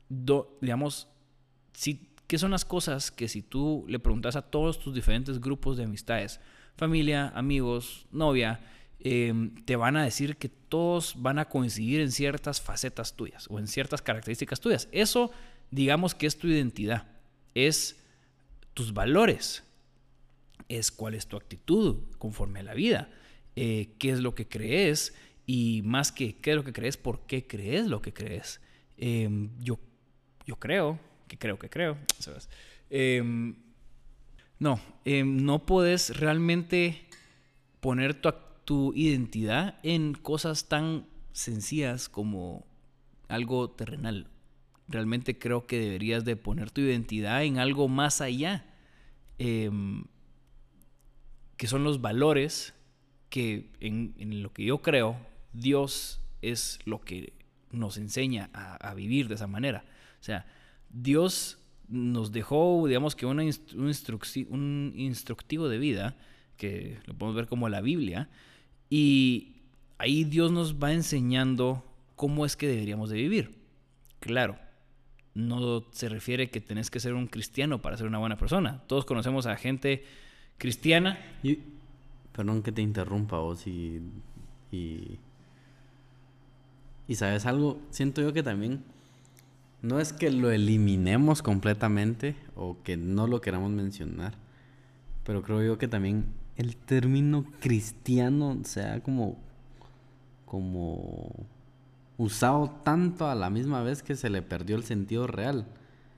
digamos, 0.09 1.09
si, 1.73 2.13
¿qué 2.27 2.37
son 2.37 2.51
las 2.51 2.63
cosas 2.63 3.11
que 3.11 3.27
si 3.27 3.41
tú 3.41 3.85
le 3.87 3.99
preguntas 3.99 4.35
a 4.35 4.41
todos 4.41 4.79
tus 4.79 4.93
diferentes 4.93 5.41
grupos 5.41 5.75
de 5.77 5.83
amistades, 5.83 6.39
familia, 6.77 7.29
amigos, 7.35 8.07
novia, 8.11 8.61
em, 9.01 9.53
te 9.65 9.75
van 9.75 9.97
a 9.97 10.03
decir 10.03 10.37
que 10.37 10.47
todos 10.47 11.15
van 11.17 11.39
a 11.39 11.45
coincidir 11.45 11.99
en 11.99 12.11
ciertas 12.11 12.61
facetas 12.61 13.15
tuyas 13.15 13.47
o 13.49 13.59
en 13.59 13.67
ciertas 13.67 14.01
características 14.01 14.61
tuyas. 14.61 14.87
Eso, 14.93 15.31
digamos 15.71 16.15
que 16.15 16.27
es 16.27 16.37
tu 16.37 16.47
identidad, 16.47 17.18
es 17.55 17.97
tus 18.73 18.93
valores, 18.93 19.63
es 20.67 20.91
cuál 20.91 21.15
es 21.15 21.27
tu 21.27 21.37
actitud 21.37 22.03
conforme 22.17 22.59
a 22.59 22.63
la 22.63 22.73
vida, 22.73 23.09
eh, 23.55 23.89
qué 23.97 24.11
es 24.11 24.19
lo 24.19 24.35
que 24.35 24.47
crees 24.47 25.13
y 25.45 25.81
más 25.83 26.11
que 26.11 26.35
qué 26.35 26.51
es 26.51 26.55
lo 26.55 26.63
que 26.63 26.73
crees, 26.73 26.95
por 26.95 27.25
qué 27.25 27.45
crees 27.47 27.87
lo 27.87 28.01
que 28.01 28.13
crees. 28.13 28.61
Em, 28.97 29.49
yo, 29.59 29.79
yo 30.45 30.57
creo, 30.57 30.99
que 31.27 31.37
creo 31.37 31.57
que 31.57 31.69
creo, 31.69 31.97
em, 32.89 33.55
no, 34.59 34.79
em, 35.05 35.43
no 35.43 35.65
puedes 35.65 36.17
realmente 36.17 37.05
poner 37.79 38.13
tu, 38.13 38.33
tu 38.65 38.93
identidad 38.93 39.79
en 39.83 40.13
cosas 40.13 40.67
tan 40.67 41.07
sencillas 41.31 42.09
como 42.09 42.65
algo 43.27 43.69
terrenal. 43.71 44.27
Realmente 44.89 45.37
creo 45.37 45.65
que 45.65 45.79
deberías 45.79 46.25
de 46.25 46.35
poner 46.35 46.71
tu 46.71 46.81
identidad 46.81 47.43
en 47.43 47.59
algo 47.59 47.87
más 47.87 48.19
allá 48.21 48.65
que 51.59 51.67
son 51.67 51.83
los 51.83 51.99
valores 51.99 52.73
que 53.29 53.69
en, 53.81 54.13
lo 54.41 54.53
que 54.53 54.63
yo 54.63 54.81
creo, 54.81 55.17
Dios 55.51 56.21
es 56.41 56.79
lo 56.85 57.01
que 57.01 57.33
nos 57.69 57.97
enseña 57.97 58.49
a, 58.53 58.93
vivir 58.93 59.27
de 59.27 59.35
esa 59.35 59.45
manera. 59.45 59.83
O 60.21 60.23
sea, 60.23 60.45
Dios 60.89 61.59
nos 61.89 62.31
dejó, 62.31 62.87
digamos 62.87 63.15
que 63.15 63.25
un, 63.25 63.39
un 63.39 64.93
instructivo 64.95 65.67
de 65.67 65.77
vida, 65.79 66.15
que 66.55 66.99
lo 67.05 67.13
podemos 67.13 67.35
ver 67.35 67.47
como 67.47 67.67
la 67.67 67.81
Biblia, 67.81 68.29
y 68.89 69.57
ahí 69.97 70.23
Dios 70.23 70.53
nos 70.53 70.81
va 70.81 70.93
enseñando 70.93 71.83
cómo 72.15 72.45
es 72.45 72.55
que 72.55 72.67
deberíamos 72.67 73.09
de 73.09 73.17
vivir. 73.17 73.59
Claro, 74.21 74.57
no 75.47 75.83
se 75.91 76.09
refiere 76.09 76.49
que 76.49 76.61
tenés 76.61 76.91
que 76.91 76.99
ser 76.99 77.13
un 77.13 77.27
cristiano 77.27 77.81
para 77.81 77.97
ser 77.97 78.07
una 78.07 78.19
buena 78.19 78.37
persona. 78.37 78.81
Todos 78.87 79.05
conocemos 79.05 79.45
a 79.45 79.55
gente 79.55 80.03
cristiana. 80.57 81.19
Y, 81.43 81.59
perdón 82.31 82.61
que 82.61 82.71
te 82.71 82.81
interrumpa 82.81 83.39
vos 83.39 83.65
y, 83.67 84.01
y, 84.71 85.17
y 87.07 87.15
sabes 87.15 87.45
algo, 87.45 87.79
siento 87.89 88.21
yo 88.21 88.33
que 88.33 88.43
también 88.43 88.83
no 89.81 89.99
es 89.99 90.13
que 90.13 90.31
lo 90.31 90.51
eliminemos 90.51 91.41
completamente 91.41 92.35
o 92.55 92.77
que 92.83 92.97
no 92.97 93.27
lo 93.27 93.41
queramos 93.41 93.71
mencionar, 93.71 94.33
pero 95.23 95.41
creo 95.41 95.63
yo 95.63 95.77
que 95.77 95.87
también 95.87 96.25
el 96.57 96.75
término 96.75 97.45
cristiano 97.61 98.59
sea 98.63 99.01
como 99.01 99.37
como 100.45 101.31
usado 102.19 102.69
tanto 102.83 103.29
a 103.29 103.33
la 103.33 103.49
misma 103.49 103.81
vez 103.81 104.03
que 104.03 104.15
se 104.15 104.29
le 104.29 104.43
perdió 104.43 104.75
el 104.75 104.83
sentido 104.83 105.25
real. 105.25 105.65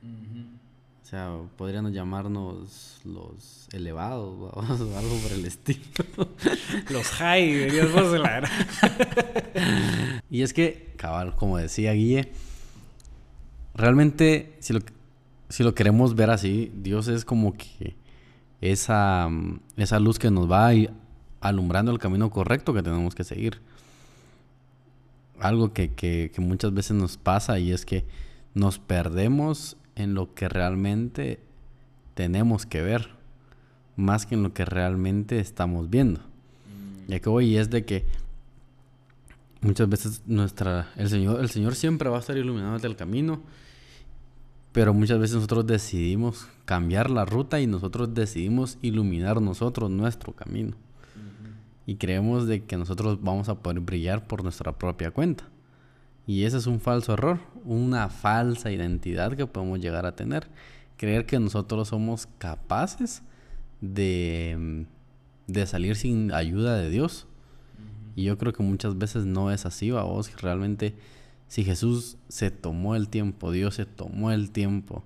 O 0.03 1.05
sea, 1.05 1.38
podrían 1.58 1.93
llamarnos 1.93 3.00
los 3.05 3.67
elevados 3.72 4.36
o 4.53 4.98
algo 4.98 5.15
por 5.22 5.31
el 5.31 5.46
estilo. 5.46 5.79
los 6.89 7.08
high, 7.08 7.70
Dios 7.70 8.20
la 8.20 8.50
Y 10.29 10.41
es 10.41 10.53
que, 10.53 10.93
cabal, 10.98 11.36
como 11.36 11.58
decía 11.58 11.93
Guille, 11.93 12.31
realmente, 13.75 14.55
si 14.60 14.74
lo, 14.74 14.79
si 15.50 15.63
lo 15.63 15.75
queremos 15.75 16.15
ver 16.15 16.31
así, 16.31 16.72
Dios 16.75 17.10
es 17.10 17.25
como 17.25 17.53
que 17.53 17.96
esa, 18.60 19.29
esa 19.77 20.00
luz 20.00 20.17
que 20.17 20.31
nos 20.31 20.50
va 20.50 20.72
alumbrando 21.41 21.91
el 21.91 22.00
camino 22.00 22.31
correcto 22.31 22.74
que 22.74 22.81
tenemos 22.81 23.13
que 23.13 23.24
seguir. 23.24 23.62
Algo 25.41 25.74
que, 25.74 25.91
que 25.91 26.31
muchas 26.38 26.74
veces 26.74 26.95
nos 26.95 27.17
pasa 27.17 27.60
y 27.60 27.71
es 27.71 27.86
que 27.86 28.05
nos 28.53 28.79
perdemos 28.79 29.77
en 29.95 30.13
lo 30.13 30.33
que 30.33 30.50
realmente 30.50 31.39
tenemos 32.13 32.65
que 32.65 32.81
ver, 32.81 33.10
más 33.95 34.25
que 34.25 34.36
en 34.36 34.43
lo 34.43 34.53
que 34.53 34.65
realmente 34.65 35.39
estamos 35.39 35.89
viendo. 35.89 36.19
Mm. 36.19 37.12
Ya 37.12 37.19
que 37.19 37.29
hoy 37.29 37.57
es 37.57 37.69
de 37.69 37.86
que 37.86 38.05
muchas 39.62 39.88
veces 39.89 40.21
nuestra 40.25 40.91
el 40.95 41.10
Señor 41.10 41.39
el 41.39 41.50
Señor 41.50 41.75
siempre 41.75 42.10
va 42.10 42.17
a 42.17 42.19
estar 42.19 42.38
iluminando 42.38 42.86
el 42.86 42.95
camino, 42.95 43.41
pero 44.71 44.93
muchas 44.93 45.19
veces 45.19 45.36
nosotros 45.36 45.67
decidimos 45.67 46.48
cambiar 46.65 47.10
la 47.10 47.25
ruta 47.25 47.60
y 47.60 47.67
nosotros 47.67 48.13
decidimos 48.13 48.77
iluminar 48.81 49.41
nosotros 49.41 49.89
nuestro 49.89 50.33
camino. 50.33 50.75
Y 51.85 51.95
creemos 51.95 52.47
de 52.47 52.63
que 52.63 52.77
nosotros 52.77 53.21
vamos 53.21 53.50
a 53.50 53.55
poder 53.55 53.79
brillar 53.79 54.27
por 54.27 54.43
nuestra 54.43 54.77
propia 54.77 55.11
cuenta. 55.11 55.45
Y 56.27 56.43
ese 56.43 56.57
es 56.57 56.67
un 56.67 56.79
falso 56.79 57.13
error, 57.13 57.39
una 57.65 58.09
falsa 58.09 58.71
identidad 58.71 59.35
que 59.35 59.47
podemos 59.47 59.79
llegar 59.79 60.05
a 60.05 60.15
tener. 60.15 60.47
Creer 60.97 61.25
que 61.25 61.39
nosotros 61.39 61.88
somos 61.88 62.27
capaces 62.38 63.23
de, 63.81 64.85
de 65.47 65.65
salir 65.65 65.95
sin 65.95 66.31
ayuda 66.31 66.77
de 66.77 66.89
Dios. 66.89 67.27
Y 68.15 68.23
yo 68.23 68.38
creo 68.38 68.53
que 68.53 68.63
muchas 68.63 68.97
veces 68.97 69.25
no 69.25 69.51
es 69.51 69.65
así, 69.65 69.91
vos. 69.91 70.41
Realmente, 70.41 70.95
si 71.47 71.63
Jesús 71.63 72.17
se 72.27 72.51
tomó 72.51 72.95
el 72.95 73.09
tiempo, 73.09 73.51
Dios 73.51 73.75
se 73.75 73.85
tomó 73.85 74.31
el 74.31 74.51
tiempo 74.51 75.03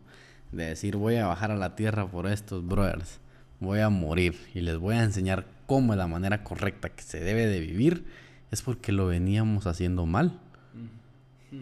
de 0.51 0.65
decir, 0.65 0.95
voy 0.95 1.15
a 1.15 1.27
bajar 1.27 1.51
a 1.51 1.57
la 1.57 1.75
tierra 1.75 2.07
por 2.07 2.27
estos 2.27 2.65
brothers, 2.65 3.19
voy 3.59 3.79
a 3.79 3.89
morir 3.89 4.35
y 4.53 4.61
les 4.61 4.77
voy 4.77 4.95
a 4.95 5.03
enseñar 5.03 5.45
cómo 5.65 5.93
es 5.93 5.97
la 5.97 6.07
manera 6.07 6.43
correcta 6.43 6.89
que 6.89 7.03
se 7.03 7.19
debe 7.19 7.47
de 7.47 7.59
vivir, 7.59 8.05
es 8.51 8.61
porque 8.61 8.91
lo 8.91 9.07
veníamos 9.07 9.67
haciendo 9.67 10.05
mal. 10.05 10.39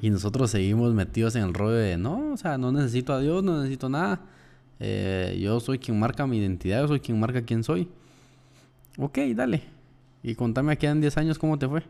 Y 0.01 0.09
nosotros 0.09 0.49
seguimos 0.49 0.93
metidos 0.93 1.35
en 1.35 1.43
el 1.43 1.53
rollo 1.53 1.75
de, 1.75 1.97
no, 1.97 2.33
o 2.33 2.37
sea, 2.37 2.57
no 2.57 2.71
necesito 2.71 3.13
a 3.13 3.19
Dios, 3.19 3.43
no 3.43 3.57
necesito 3.57 3.89
nada. 3.89 4.21
Eh, 4.79 5.37
yo 5.39 5.59
soy 5.59 5.77
quien 5.77 5.99
marca 5.99 6.25
mi 6.25 6.39
identidad, 6.39 6.81
yo 6.81 6.87
soy 6.87 6.99
quien 6.99 7.19
marca 7.19 7.43
quién 7.43 7.63
soy. 7.63 7.87
Ok, 8.97 9.19
dale. 9.35 9.61
Y 10.23 10.35
contame 10.35 10.73
aquí 10.73 10.87
en 10.87 11.01
10 11.01 11.17
años 11.17 11.37
cómo 11.37 11.59
te 11.59 11.67
fue. 11.67 11.83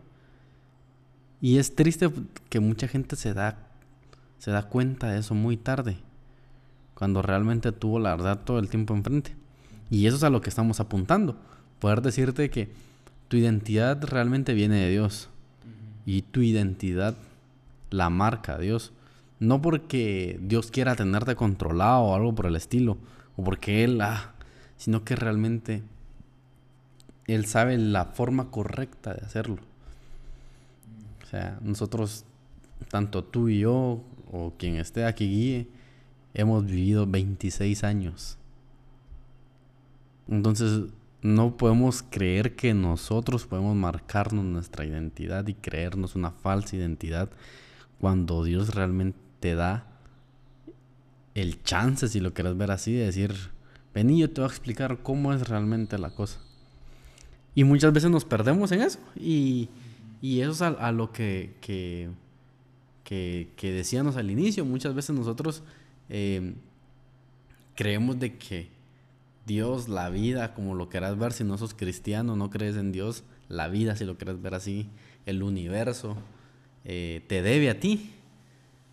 Y 1.40 1.58
es 1.58 1.76
triste 1.76 2.12
que 2.50 2.60
mucha 2.60 2.88
gente 2.88 3.16
se 3.16 3.34
da, 3.34 3.58
se 4.38 4.52
da 4.52 4.64
cuenta 4.64 5.12
de 5.12 5.20
eso 5.20 5.34
muy 5.34 5.56
tarde. 5.56 5.98
Cuando 6.94 7.22
realmente 7.22 7.72
tuvo 7.72 8.00
la 8.00 8.16
verdad 8.16 8.42
todo 8.44 8.60
el 8.60 8.70
tiempo 8.70 8.94
enfrente. 8.94 9.36
Y 9.90 10.08
eso 10.08 10.18
es 10.18 10.24
a 10.24 10.30
lo 10.30 10.42
que 10.42 10.50
estamos 10.50 10.80
apuntando. 10.80 11.38
Poder 11.80 12.02
decirte 12.02 12.50
que 12.50 12.70
tu 13.28 13.38
identidad 13.38 14.04
realmente 14.04 14.54
viene 14.54 14.75
de 14.78 14.90
Dios. 14.90 15.30
Y 16.06 16.24
tu 16.24 16.42
identidad 16.42 17.16
la 17.94 18.10
marca 18.10 18.58
Dios. 18.58 18.92
No 19.40 19.62
porque 19.62 20.40
Dios 20.42 20.72
quiera 20.72 20.96
tenerte 20.96 21.36
controlado 21.36 22.02
o 22.02 22.16
algo 22.16 22.34
por 22.34 22.46
el 22.48 22.56
estilo, 22.56 22.98
o 23.36 23.44
porque 23.44 23.84
Él, 23.84 24.02
ah, 24.02 24.34
sino 24.78 25.04
que 25.04 25.16
realmente 25.16 25.84
Él 27.28 27.46
sabe 27.46 27.78
la 27.78 28.06
forma 28.06 28.50
correcta 28.52 29.13
de 29.13 29.25
hacerlo. 29.25 29.58
O 31.24 31.25
sea, 31.28 31.60
nosotros, 31.62 32.25
tanto 32.90 33.24
tú 33.24 33.50
y 33.50 33.60
yo, 33.60 34.02
o 34.32 34.54
quien 34.58 34.75
esté 34.75 35.06
aquí 35.06 35.28
guíe, 35.28 35.68
hemos 36.34 36.66
vivido 36.66 37.06
26 37.06 37.84
años. 37.84 38.38
Entonces, 40.34 40.86
no 41.22 41.58
podemos 41.58 42.04
creer 42.10 42.56
que 42.56 42.74
nosotros 42.74 43.46
podemos 43.46 43.75
marcarnos 43.75 44.44
nuestra 44.44 44.84
identidad 44.84 45.48
y 45.48 45.54
creernos 45.54 46.16
una 46.16 46.32
falsa 46.32 46.75
identidad 46.75 47.30
cuando 48.00 48.44
Dios 48.44 48.74
realmente 48.74 49.20
te 49.40 49.54
da 49.54 49.86
el 51.36 51.62
chance, 51.62 52.08
si 52.08 52.20
lo 52.20 52.34
quieres 52.34 52.58
ver 52.58 52.72
así, 52.72 52.94
de 52.94 53.06
decir, 53.06 53.32
vení, 53.94 54.20
yo 54.20 54.30
te 54.32 54.42
voy 54.42 54.50
a 54.50 54.52
explicar 54.52 55.04
cómo 55.04 55.34
es 55.34 55.48
realmente 55.48 56.00
la 56.00 56.10
cosa. 56.10 56.40
Y 57.54 57.63
muchas 57.63 57.94
veces 57.94 58.10
nos 58.10 58.25
perdemos 58.25 58.72
en 58.72 58.82
eso 58.82 58.98
y, 59.16 59.70
Y 60.20 60.42
eso 60.42 60.52
es 60.52 60.62
a, 60.62 60.92
lo 60.92 61.12
que, 61.12 61.54
que, 61.62 62.10
que, 63.04 63.72
decíamos 63.72 64.18
al 64.18 64.32
inicio. 64.32 64.66
Muchas 64.66 64.96
veces 64.96 65.16
nosotros 65.16 65.62
eh, 66.10 66.56
creemos 67.75 68.20
de 68.20 68.36
que 68.36 68.83
Dios, 69.46 69.90
la 69.90 70.10
vida, 70.10 70.54
como 70.54 70.76
lo 70.76 70.90
quieras 70.90 71.18
ver, 71.18 71.34
si 71.34 71.44
no 71.44 71.58
sos 71.58 71.74
cristiano, 71.74 72.36
no 72.36 72.50
crees 72.50 72.78
en 72.78 72.92
Dios, 72.92 73.24
la 73.50 73.68
vida, 73.68 73.96
si 73.96 74.06
lo 74.06 74.18
quieres 74.18 74.42
ver 74.42 74.56
así, 74.56 74.90
el 75.26 75.44
universo, 75.44 76.16
eh, 76.86 77.24
te 77.28 77.42
debe 77.42 77.70
a 77.70 77.80
ti. 77.80 78.12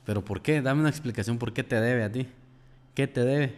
Pero 0.04 0.24
¿por 0.24 0.42
qué? 0.42 0.62
Dame 0.62 0.80
una 0.80 0.90
explicación 0.90 1.38
por 1.38 1.52
qué 1.52 1.62
te 1.62 1.80
debe 1.80 2.02
a 2.02 2.10
ti. 2.10 2.26
¿Qué 2.94 3.06
te 3.06 3.24
debe? 3.24 3.54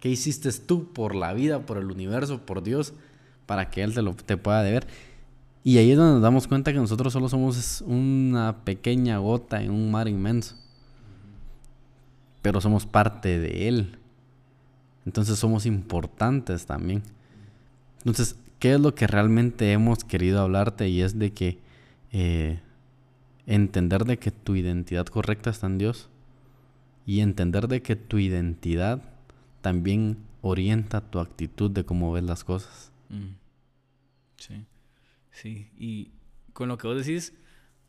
¿Qué 0.00 0.08
hiciste 0.08 0.50
tú 0.52 0.92
por 0.92 1.14
la 1.14 1.32
vida, 1.34 1.66
por 1.66 1.76
el 1.76 1.90
universo, 1.90 2.40
por 2.46 2.62
Dios, 2.62 2.94
para 3.46 3.68
que 3.70 3.82
Él 3.82 3.94
te, 3.94 4.02
lo, 4.02 4.14
te 4.14 4.36
pueda 4.36 4.62
deber? 4.62 4.86
Y 5.64 5.78
ahí 5.78 5.90
es 5.90 5.98
donde 5.98 6.14
nos 6.14 6.22
damos 6.22 6.46
cuenta 6.46 6.72
que 6.72 6.78
nosotros 6.78 7.12
solo 7.12 7.28
somos 7.28 7.82
una 7.82 8.64
pequeña 8.64 9.18
gota 9.18 9.62
en 9.62 9.70
un 9.70 9.90
mar 9.90 10.08
inmenso. 10.08 10.54
Pero 12.40 12.60
somos 12.60 12.86
parte 12.86 13.38
de 13.38 13.68
Él. 13.68 13.98
Entonces 15.08 15.38
somos 15.38 15.64
importantes 15.64 16.66
también. 16.66 17.02
Entonces, 18.00 18.36
¿qué 18.58 18.74
es 18.74 18.80
lo 18.80 18.94
que 18.94 19.06
realmente 19.06 19.72
hemos 19.72 20.04
querido 20.04 20.42
hablarte? 20.42 20.90
Y 20.90 21.00
es 21.00 21.18
de 21.18 21.32
que 21.32 21.58
eh, 22.12 22.60
entender 23.46 24.04
de 24.04 24.18
que 24.18 24.30
tu 24.30 24.54
identidad 24.54 25.06
correcta 25.06 25.48
está 25.48 25.66
en 25.66 25.78
Dios. 25.78 26.10
Y 27.06 27.20
entender 27.20 27.68
de 27.68 27.80
que 27.80 27.96
tu 27.96 28.18
identidad 28.18 29.02
también 29.62 30.18
orienta 30.42 31.00
tu 31.00 31.20
actitud 31.20 31.70
de 31.70 31.86
cómo 31.86 32.12
ves 32.12 32.24
las 32.24 32.44
cosas. 32.44 32.92
Mm. 33.08 33.32
Sí. 34.36 34.66
Sí. 35.30 35.70
Y 35.78 36.10
con 36.52 36.68
lo 36.68 36.76
que 36.76 36.86
vos 36.86 36.98
decís, 36.98 37.32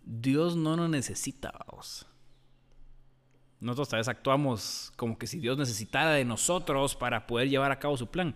Dios 0.06 0.56
no 0.56 0.78
nos 0.78 0.90
necesita, 0.90 1.52
vos. 1.70 2.08
Nosotros 3.60 3.90
tal 3.90 4.00
vez 4.00 4.08
actuamos 4.08 4.94
como 4.96 5.18
que 5.18 5.28
si 5.28 5.40
Dios 5.40 5.58
necesitara 5.58 6.12
de 6.12 6.24
nosotros 6.24 6.96
para 6.96 7.28
poder 7.28 7.50
llevar 7.50 7.72
a 7.72 7.80
cabo 7.80 7.98
su 7.98 8.08
plan. 8.08 8.36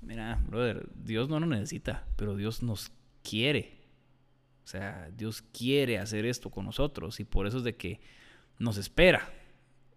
Mira, 0.00 0.42
brother, 0.46 0.88
Dios 0.94 1.28
no 1.28 1.38
nos 1.40 1.48
necesita, 1.48 2.04
pero 2.16 2.36
Dios 2.36 2.62
nos 2.62 2.90
quiere. 3.22 3.78
O 4.64 4.66
sea, 4.66 5.10
Dios 5.16 5.42
quiere 5.42 5.98
hacer 5.98 6.26
esto 6.26 6.50
con 6.50 6.64
nosotros 6.64 7.20
y 7.20 7.24
por 7.24 7.46
eso 7.46 7.58
es 7.58 7.64
de 7.64 7.76
que 7.76 8.00
nos 8.58 8.76
espera. 8.76 9.32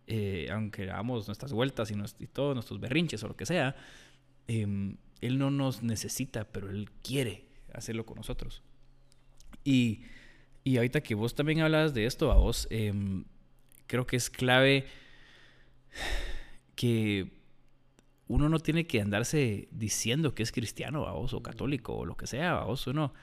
Eh, 0.07 0.49
aunque 0.51 0.83
hagamos 0.89 1.27
nuestras 1.27 1.53
vueltas 1.53 1.91
y, 1.91 2.27
todos 2.27 2.53
nuestros 2.53 2.79
berrinches 2.79 3.23
o 3.23 3.27
lo 3.27 3.35
que 3.35 3.45
sea, 3.45 3.75
em, 4.47 4.97
Él 5.21 5.37
no 5.37 5.51
nos 5.51 5.83
necesita, 5.83 6.45
pero 6.45 6.69
Él 6.69 6.89
quiere 7.01 7.45
hacerlo 7.73 8.05
con 8.05 8.17
nosotros. 8.17 8.61
Y, 9.63 10.03
y 10.63 10.77
ahorita 10.77 11.01
que 11.01 11.15
vos 11.15 11.35
también 11.35 11.61
hablas 11.61 11.93
de 11.93 12.05
esto, 12.05 12.31
a 12.31 12.35
vos, 12.35 12.67
em, 12.69 13.25
creo 13.91 14.07
que 14.07 14.15
es 14.15 14.29
clave 14.29 14.85
que 16.75 17.29
uno 18.29 18.47
no 18.47 18.59
tiene 18.59 18.87
que 18.87 19.01
andarse 19.01 19.67
diciendo 19.71 20.33
que 20.33 20.43
es 20.43 20.53
cristiano, 20.53 21.01
vos, 21.01 21.33
o 21.33 21.43
católico, 21.43 21.97
o 21.97 22.05
lo 22.05 22.15
que 22.15 22.25
sea, 22.25 22.63
vos, 22.63 22.87
uno. 22.87 23.13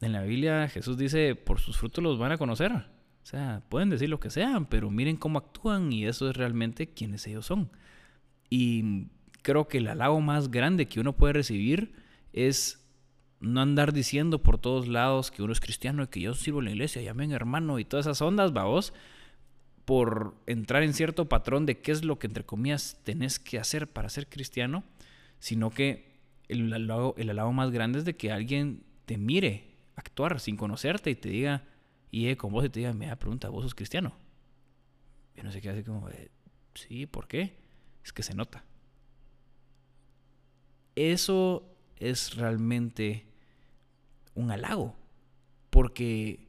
En 0.00 0.12
la 0.12 0.22
Biblia 0.22 0.68
Jesús 0.68 0.96
dice, 0.96 1.34
por 1.34 1.58
sus 1.58 1.76
frutos 1.76 2.04
los 2.04 2.16
van 2.16 2.30
a 2.30 2.38
conocer. 2.38 2.70
O 2.70 3.26
sea, 3.26 3.64
pueden 3.68 3.90
decir 3.90 4.08
lo 4.08 4.20
que 4.20 4.30
sean, 4.30 4.66
pero 4.66 4.88
miren 4.88 5.16
cómo 5.16 5.40
actúan 5.40 5.92
y 5.92 6.06
eso 6.06 6.30
es 6.30 6.36
realmente 6.36 6.86
quienes 6.94 7.26
ellos 7.26 7.46
son. 7.46 7.68
Y 8.48 9.08
creo 9.42 9.66
que 9.66 9.78
el 9.78 9.88
halago 9.88 10.20
más 10.20 10.52
grande 10.52 10.86
que 10.86 11.00
uno 11.00 11.16
puede 11.16 11.32
recibir 11.32 11.92
es 12.32 12.88
no 13.40 13.60
andar 13.60 13.92
diciendo 13.92 14.44
por 14.44 14.58
todos 14.58 14.86
lados 14.86 15.32
que 15.32 15.42
uno 15.42 15.52
es 15.52 15.58
cristiano 15.58 16.04
y 16.04 16.06
que 16.06 16.20
yo 16.20 16.34
sirvo 16.34 16.60
en 16.60 16.66
la 16.66 16.70
iglesia, 16.70 17.02
llamen 17.02 17.32
hermano 17.32 17.80
y 17.80 17.84
todas 17.84 18.06
esas 18.06 18.22
ondas, 18.22 18.52
vos 18.52 18.92
por 19.88 20.34
entrar 20.44 20.82
en 20.82 20.92
cierto 20.92 21.30
patrón 21.30 21.64
de 21.64 21.80
qué 21.80 21.92
es 21.92 22.04
lo 22.04 22.18
que, 22.18 22.26
entre 22.26 22.44
comillas, 22.44 23.00
tenés 23.04 23.38
que 23.38 23.58
hacer 23.58 23.88
para 23.88 24.10
ser 24.10 24.28
cristiano, 24.28 24.84
sino 25.38 25.70
que 25.70 26.20
el 26.48 26.70
halago, 26.74 27.52
más 27.54 27.70
grande 27.70 28.00
es 28.00 28.04
de 28.04 28.14
que 28.14 28.30
alguien 28.30 28.84
te 29.06 29.16
mire 29.16 29.78
actuar 29.96 30.40
sin 30.40 30.58
conocerte 30.58 31.08
y 31.08 31.14
te 31.14 31.30
diga, 31.30 31.64
y 32.10 32.36
con 32.36 32.52
vos 32.52 32.66
y 32.66 32.68
te 32.68 32.80
diga, 32.80 32.92
me 32.92 33.06
da 33.06 33.16
pregunta, 33.16 33.48
¿vos 33.48 33.62
sos 33.62 33.74
cristiano? 33.74 34.12
Y 35.34 35.40
no 35.40 35.50
sé 35.52 35.62
qué 35.62 35.70
hace 35.70 35.84
como, 35.84 36.06
sí, 36.74 37.06
¿por 37.06 37.26
qué? 37.26 37.56
Es 38.04 38.12
que 38.12 38.22
se 38.22 38.34
nota. 38.34 38.62
Eso 40.96 41.74
es 41.96 42.36
realmente 42.36 43.24
un 44.34 44.50
halago, 44.50 44.94
porque 45.70 46.47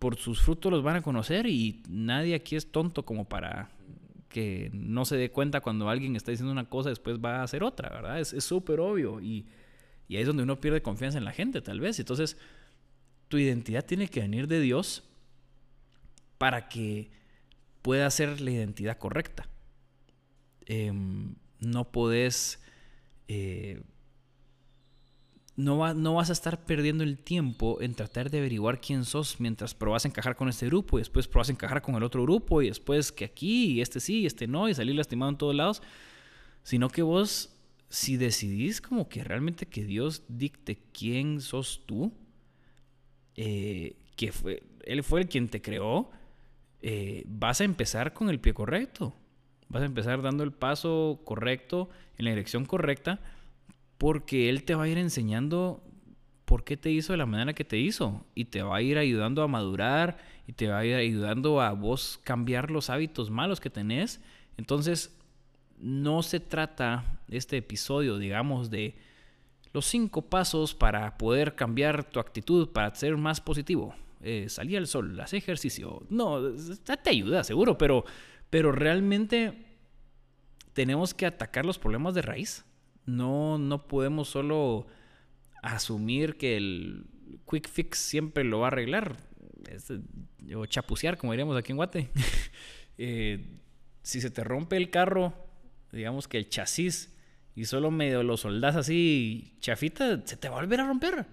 por 0.00 0.16
sus 0.16 0.40
frutos 0.40 0.72
los 0.72 0.82
van 0.82 0.96
a 0.96 1.02
conocer 1.02 1.46
y 1.46 1.82
nadie 1.88 2.34
aquí 2.34 2.56
es 2.56 2.72
tonto 2.72 3.04
como 3.04 3.26
para 3.26 3.70
que 4.30 4.70
no 4.72 5.04
se 5.04 5.16
dé 5.16 5.30
cuenta 5.30 5.60
cuando 5.60 5.90
alguien 5.90 6.16
está 6.16 6.30
diciendo 6.30 6.50
una 6.50 6.68
cosa 6.68 6.88
después 6.88 7.18
va 7.18 7.40
a 7.40 7.42
hacer 7.42 7.62
otra, 7.62 7.90
¿verdad? 7.90 8.18
Es 8.18 8.30
súper 8.42 8.80
obvio 8.80 9.20
y, 9.20 9.46
y, 10.08 10.16
ahí 10.16 10.22
es 10.22 10.26
donde 10.26 10.42
uno 10.42 10.58
pierde 10.58 10.80
confianza 10.80 11.18
en 11.18 11.26
la 11.26 11.32
gente 11.32 11.60
tal 11.60 11.80
vez. 11.80 11.98
Entonces, 11.98 12.38
tu 13.28 13.36
identidad 13.36 13.84
tiene 13.84 14.08
que 14.08 14.20
venir 14.20 14.48
de 14.48 14.60
Dios 14.60 15.04
para 16.38 16.68
que 16.68 17.10
pueda 17.82 18.10
ser 18.10 18.40
la 18.40 18.50
identidad 18.50 18.96
correcta. 18.96 19.48
Em, 20.64 21.34
no 21.60 21.92
podés... 21.92 22.62
Eh, 23.28 23.82
no, 25.60 25.94
no, 25.94 26.14
vas 26.14 26.30
a 26.30 26.32
estar 26.32 26.64
perdiendo 26.64 27.04
el 27.04 27.18
tiempo 27.18 27.80
en 27.80 27.94
tratar 27.94 28.30
de 28.30 28.38
averiguar 28.38 28.80
quién 28.80 29.04
sos 29.04 29.40
mientras 29.40 29.74
probas 29.74 30.04
a 30.04 30.08
encajar 30.08 30.36
con 30.36 30.48
este 30.48 30.66
grupo 30.66 30.98
y 30.98 31.02
después 31.02 31.28
probas 31.28 31.48
a 31.48 31.52
encajar 31.52 31.82
con 31.82 31.94
el 31.94 32.02
otro 32.02 32.22
grupo 32.22 32.62
y 32.62 32.68
después 32.68 33.12
que 33.12 33.24
aquí 33.24 33.80
este 33.80 34.00
sí 34.00 34.26
este 34.26 34.46
no 34.46 34.68
y 34.68 34.74
salir 34.74 34.94
lastimado 34.94 35.30
en 35.30 35.38
todos 35.38 35.54
lados, 35.54 35.82
sino 36.62 36.88
que 36.88 37.02
vos 37.02 37.54
si 37.88 38.16
decidís 38.16 38.80
como 38.80 39.08
que 39.08 39.24
realmente 39.24 39.66
que 39.66 39.84
Dios 39.84 40.22
dicte 40.28 40.78
quién 40.92 41.40
sos 41.40 41.82
tú, 41.86 42.12
eh, 43.36 43.96
que 44.16 44.32
fue, 44.32 44.62
Él 44.84 45.02
fue 45.02 45.22
el 45.22 45.28
quien 45.28 45.48
te 45.48 45.60
creó, 45.60 46.10
eh, 46.82 47.24
vas 47.26 47.60
a 47.60 47.64
empezar 47.64 48.12
con 48.12 48.30
el 48.30 48.40
pie 48.40 48.54
correcto, 48.54 49.14
vas 49.68 49.82
a 49.82 49.86
empezar 49.86 50.22
dando 50.22 50.44
el 50.44 50.52
paso 50.52 51.20
correcto 51.24 51.90
en 52.16 52.26
la 52.26 52.30
dirección 52.30 52.64
correcta 52.64 53.20
porque 54.00 54.48
Él 54.48 54.64
te 54.64 54.74
va 54.74 54.84
a 54.84 54.88
ir 54.88 54.96
enseñando 54.96 55.84
por 56.46 56.64
qué 56.64 56.78
te 56.78 56.90
hizo 56.90 57.12
de 57.12 57.18
la 57.18 57.26
manera 57.26 57.52
que 57.52 57.66
te 57.66 57.76
hizo 57.76 58.24
y 58.34 58.46
te 58.46 58.62
va 58.62 58.76
a 58.76 58.80
ir 58.80 58.96
ayudando 58.96 59.42
a 59.42 59.46
madurar 59.46 60.16
y 60.46 60.54
te 60.54 60.68
va 60.68 60.78
a 60.78 60.86
ir 60.86 60.94
ayudando 60.94 61.60
a 61.60 61.72
vos 61.72 62.18
cambiar 62.24 62.70
los 62.70 62.88
hábitos 62.88 63.28
malos 63.28 63.60
que 63.60 63.68
tenés. 63.68 64.22
Entonces, 64.56 65.14
no 65.78 66.22
se 66.22 66.40
trata 66.40 67.20
este 67.28 67.58
episodio, 67.58 68.16
digamos, 68.16 68.70
de 68.70 68.94
los 69.74 69.84
cinco 69.84 70.22
pasos 70.22 70.74
para 70.74 71.18
poder 71.18 71.54
cambiar 71.54 72.04
tu 72.04 72.20
actitud, 72.20 72.70
para 72.70 72.94
ser 72.94 73.18
más 73.18 73.42
positivo. 73.42 73.94
Eh, 74.22 74.48
salir 74.48 74.78
al 74.78 74.86
sol, 74.86 75.20
hacer 75.20 75.36
ejercicio. 75.36 76.06
No, 76.08 76.40
te 77.02 77.10
ayuda, 77.10 77.44
seguro, 77.44 77.76
pero, 77.76 78.06
pero 78.48 78.72
realmente 78.72 79.66
tenemos 80.72 81.12
que 81.12 81.26
atacar 81.26 81.66
los 81.66 81.78
problemas 81.78 82.14
de 82.14 82.22
raíz. 82.22 82.64
No, 83.06 83.58
no 83.58 83.86
podemos 83.86 84.28
solo 84.28 84.86
asumir 85.62 86.36
que 86.36 86.56
el 86.56 87.06
quick 87.48 87.68
fix 87.68 87.98
siempre 87.98 88.44
lo 88.44 88.60
va 88.60 88.66
a 88.66 88.68
arreglar. 88.68 89.16
o 90.56 90.66
chapucear, 90.66 91.16
como 91.16 91.32
diríamos 91.32 91.56
aquí 91.56 91.72
en 91.72 91.76
Guate. 91.76 92.10
Eh, 93.02 93.46
si 94.02 94.20
se 94.20 94.30
te 94.30 94.44
rompe 94.44 94.76
el 94.76 94.90
carro, 94.90 95.32
digamos 95.90 96.28
que 96.28 96.36
el 96.36 96.50
chasis, 96.50 97.16
y 97.54 97.64
solo 97.64 97.90
medio 97.90 98.22
lo 98.22 98.36
soldas 98.36 98.76
así 98.76 99.54
chafita, 99.60 100.20
se 100.26 100.36
te 100.36 100.50
va 100.50 100.58
a 100.58 100.60
volver 100.60 100.80
a 100.80 100.86
romper. 100.86 101.26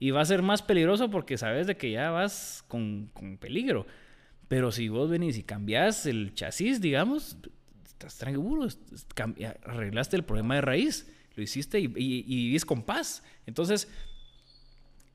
Y 0.00 0.10
va 0.10 0.20
a 0.20 0.24
ser 0.24 0.42
más 0.42 0.62
peligroso 0.62 1.10
porque 1.10 1.38
sabes 1.38 1.68
de 1.68 1.76
que 1.76 1.92
ya 1.92 2.10
vas 2.10 2.64
con, 2.66 3.10
con 3.12 3.38
peligro. 3.38 3.86
Pero 4.48 4.72
si 4.72 4.88
vos 4.88 5.08
venís 5.08 5.38
y 5.38 5.44
cambias 5.44 6.06
el 6.06 6.34
chasis, 6.34 6.80
digamos, 6.80 7.36
estás 8.06 8.28
arreglaste 9.64 10.16
el 10.16 10.24
problema 10.24 10.56
de 10.56 10.60
raíz, 10.60 11.06
lo 11.34 11.42
hiciste 11.42 11.80
y, 11.80 11.92
y, 11.96 12.54
es 12.54 12.64
con 12.64 12.82
paz. 12.82 13.22
Entonces, 13.46 13.88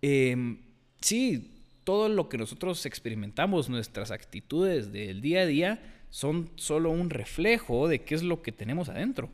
em, 0.02 0.62
sí, 1.02 1.54
todo 1.84 2.10
lo 2.10 2.30
que 2.30 2.38
nosotros 2.38 2.86
experimentamos, 2.86 3.70
nuestras 3.70 4.12
actitudes 4.12 4.92
del 4.92 5.22
día 5.22 5.42
a 5.42 5.46
día, 5.46 6.04
son 6.10 6.50
solo 6.56 6.90
un 6.90 7.10
reflejo 7.10 7.88
de 7.88 8.04
qué 8.04 8.16
es 8.16 8.24
lo 8.24 8.42
que 8.42 8.52
tenemos 8.52 8.90
adentro. 8.90 9.30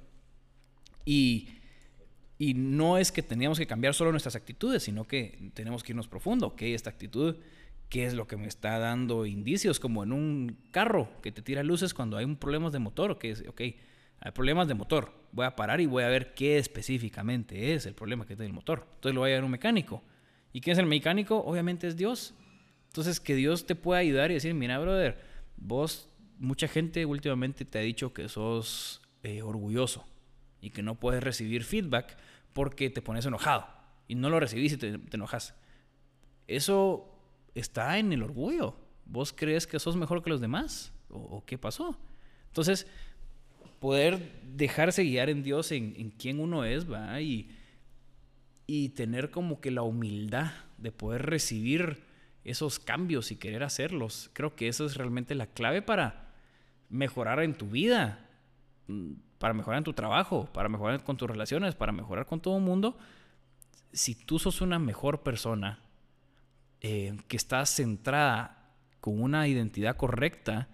Y, 1.05 1.49
y 2.37 2.53
no 2.53 2.97
es 2.97 3.11
que 3.11 3.21
teníamos 3.21 3.59
que 3.59 3.67
cambiar 3.67 3.93
solo 3.93 4.11
nuestras 4.11 4.35
actitudes, 4.35 4.83
sino 4.83 5.07
que 5.07 5.51
tenemos 5.53 5.83
que 5.83 5.91
irnos 5.91 6.07
profundo. 6.07 6.47
Ok, 6.47 6.63
esta 6.63 6.89
actitud 6.89 7.35
qué 7.89 8.05
es 8.05 8.13
lo 8.13 8.27
que 8.27 8.37
me 8.37 8.47
está 8.47 8.79
dando 8.79 9.25
indicios, 9.25 9.79
como 9.79 10.03
en 10.03 10.11
un 10.13 10.57
carro 10.71 11.09
que 11.21 11.31
te 11.31 11.41
tira 11.41 11.63
luces 11.63 11.93
cuando 11.93 12.17
hay 12.17 12.25
un 12.25 12.37
problema 12.37 12.69
de 12.69 12.79
motor, 12.79 13.17
que 13.19 13.31
es, 13.31 13.43
ok, 13.47 13.61
hay 14.25 14.31
problemas 14.33 14.67
de 14.67 14.73
motor, 14.73 15.13
voy 15.31 15.45
a 15.45 15.55
parar 15.55 15.81
y 15.81 15.85
voy 15.85 16.03
a 16.03 16.07
ver 16.07 16.33
qué 16.33 16.57
específicamente 16.57 17.73
es 17.73 17.85
el 17.85 17.93
problema 17.93 18.25
que 18.25 18.35
tiene 18.35 18.47
el 18.47 18.53
motor. 18.53 18.87
Entonces 18.95 19.13
lo 19.13 19.21
voy 19.21 19.31
a 19.31 19.33
ver 19.35 19.41
a 19.41 19.45
un 19.45 19.51
mecánico. 19.51 20.01
¿Y 20.53 20.61
quién 20.61 20.73
es 20.73 20.79
el 20.79 20.85
mecánico? 20.85 21.39
Obviamente 21.39 21.87
es 21.87 21.97
Dios. 21.97 22.33
Entonces, 22.87 23.19
que 23.19 23.33
Dios 23.33 23.65
te 23.65 23.73
pueda 23.73 23.99
ayudar 24.01 24.29
y 24.29 24.35
decir, 24.35 24.53
mira, 24.53 24.77
brother, 24.77 25.19
vos, 25.57 26.09
mucha 26.37 26.67
gente 26.67 27.07
últimamente 27.07 27.65
te 27.65 27.79
ha 27.79 27.81
dicho 27.81 28.13
que 28.13 28.29
sos 28.29 29.01
eh, 29.23 29.41
orgulloso 29.41 30.05
y 30.61 30.69
que 30.69 30.83
no 30.83 30.93
puedes 30.93 31.23
recibir 31.23 31.63
feedback 31.63 32.15
porque 32.53 32.91
te 32.91 33.01
pones 33.01 33.25
enojado 33.25 33.67
y 34.07 34.13
no 34.13 34.29
lo 34.29 34.39
recibís 34.39 34.73
y 34.73 34.77
te, 34.77 34.99
enojas. 35.11 35.55
Eso 36.47 37.12
está 37.55 37.97
en 37.97 38.13
el 38.13 38.23
orgullo. 38.23 38.75
¿Vos 39.05 39.33
crees 39.33 39.67
que 39.67 39.79
sos 39.79 39.95
mejor 39.95 40.23
que 40.23 40.29
los 40.29 40.41
demás? 40.41 40.93
¿O, 41.09 41.43
qué 41.45 41.57
pasó? 41.57 41.97
Entonces, 42.47 42.87
poder 43.79 44.41
dejarse 44.55 45.03
guiar 45.03 45.29
en 45.29 45.43
Dios, 45.43 45.71
en, 45.71 45.93
en 45.97 46.09
quién 46.09 46.39
uno 46.39 46.65
es, 46.65 46.91
¿va? 46.91 47.19
Y, 47.21 47.49
y 48.65 48.89
tener 48.89 49.29
como 49.29 49.59
que 49.59 49.71
la 49.71 49.81
humildad 49.81 50.51
de 50.77 50.91
poder 50.91 51.25
recibir 51.25 52.03
esos 52.43 52.79
cambios 52.79 53.31
y 53.31 53.37
querer 53.37 53.63
hacerlos. 53.63 54.29
Creo 54.33 54.55
que 54.55 54.67
eso 54.67 54.85
es 54.85 54.95
realmente 54.95 55.35
la 55.35 55.47
clave 55.47 55.81
para 55.81 56.33
mejorar 56.89 57.41
en 57.41 57.55
tu 57.55 57.67
vida, 57.67 58.29
mm, 58.87 59.13
para 59.39 59.53
mejorar 59.53 59.79
en 59.79 59.83
tu 59.83 59.93
trabajo, 59.93 60.49
para 60.53 60.69
mejorar 60.69 61.03
con 61.03 61.17
tus 61.17 61.29
relaciones, 61.29 61.75
para 61.75 61.91
mejorar 61.91 62.25
con 62.25 62.39
todo 62.39 62.57
el 62.57 62.63
mundo. 62.63 62.97
Si 63.91 64.15
tú 64.15 64.39
sos 64.39 64.61
una 64.61 64.79
mejor 64.79 65.23
persona, 65.23 65.79
eh, 66.83 67.17
que 67.27 67.37
está 67.37 67.65
centrada 67.65 68.75
con 68.99 69.21
una 69.21 69.47
identidad 69.47 69.95
correcta, 69.95 70.67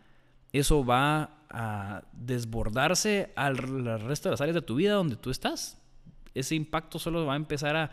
eso 0.52 0.84
va 0.84 1.46
a 1.50 2.04
desbordarse 2.14 3.32
al 3.36 3.58
resto 3.58 4.30
de 4.30 4.34
las 4.34 4.42
áreas 4.42 4.56
de 4.56 4.62
tu 4.62 4.76
vida 4.76 4.94
donde 4.94 5.16
tú 5.16 5.30
estás. 5.30 5.80
Ese 6.34 6.56
impacto 6.56 7.00
solo 7.00 7.26
va 7.26 7.34
a 7.34 7.38
empezar 7.38 7.76
a 7.76 7.92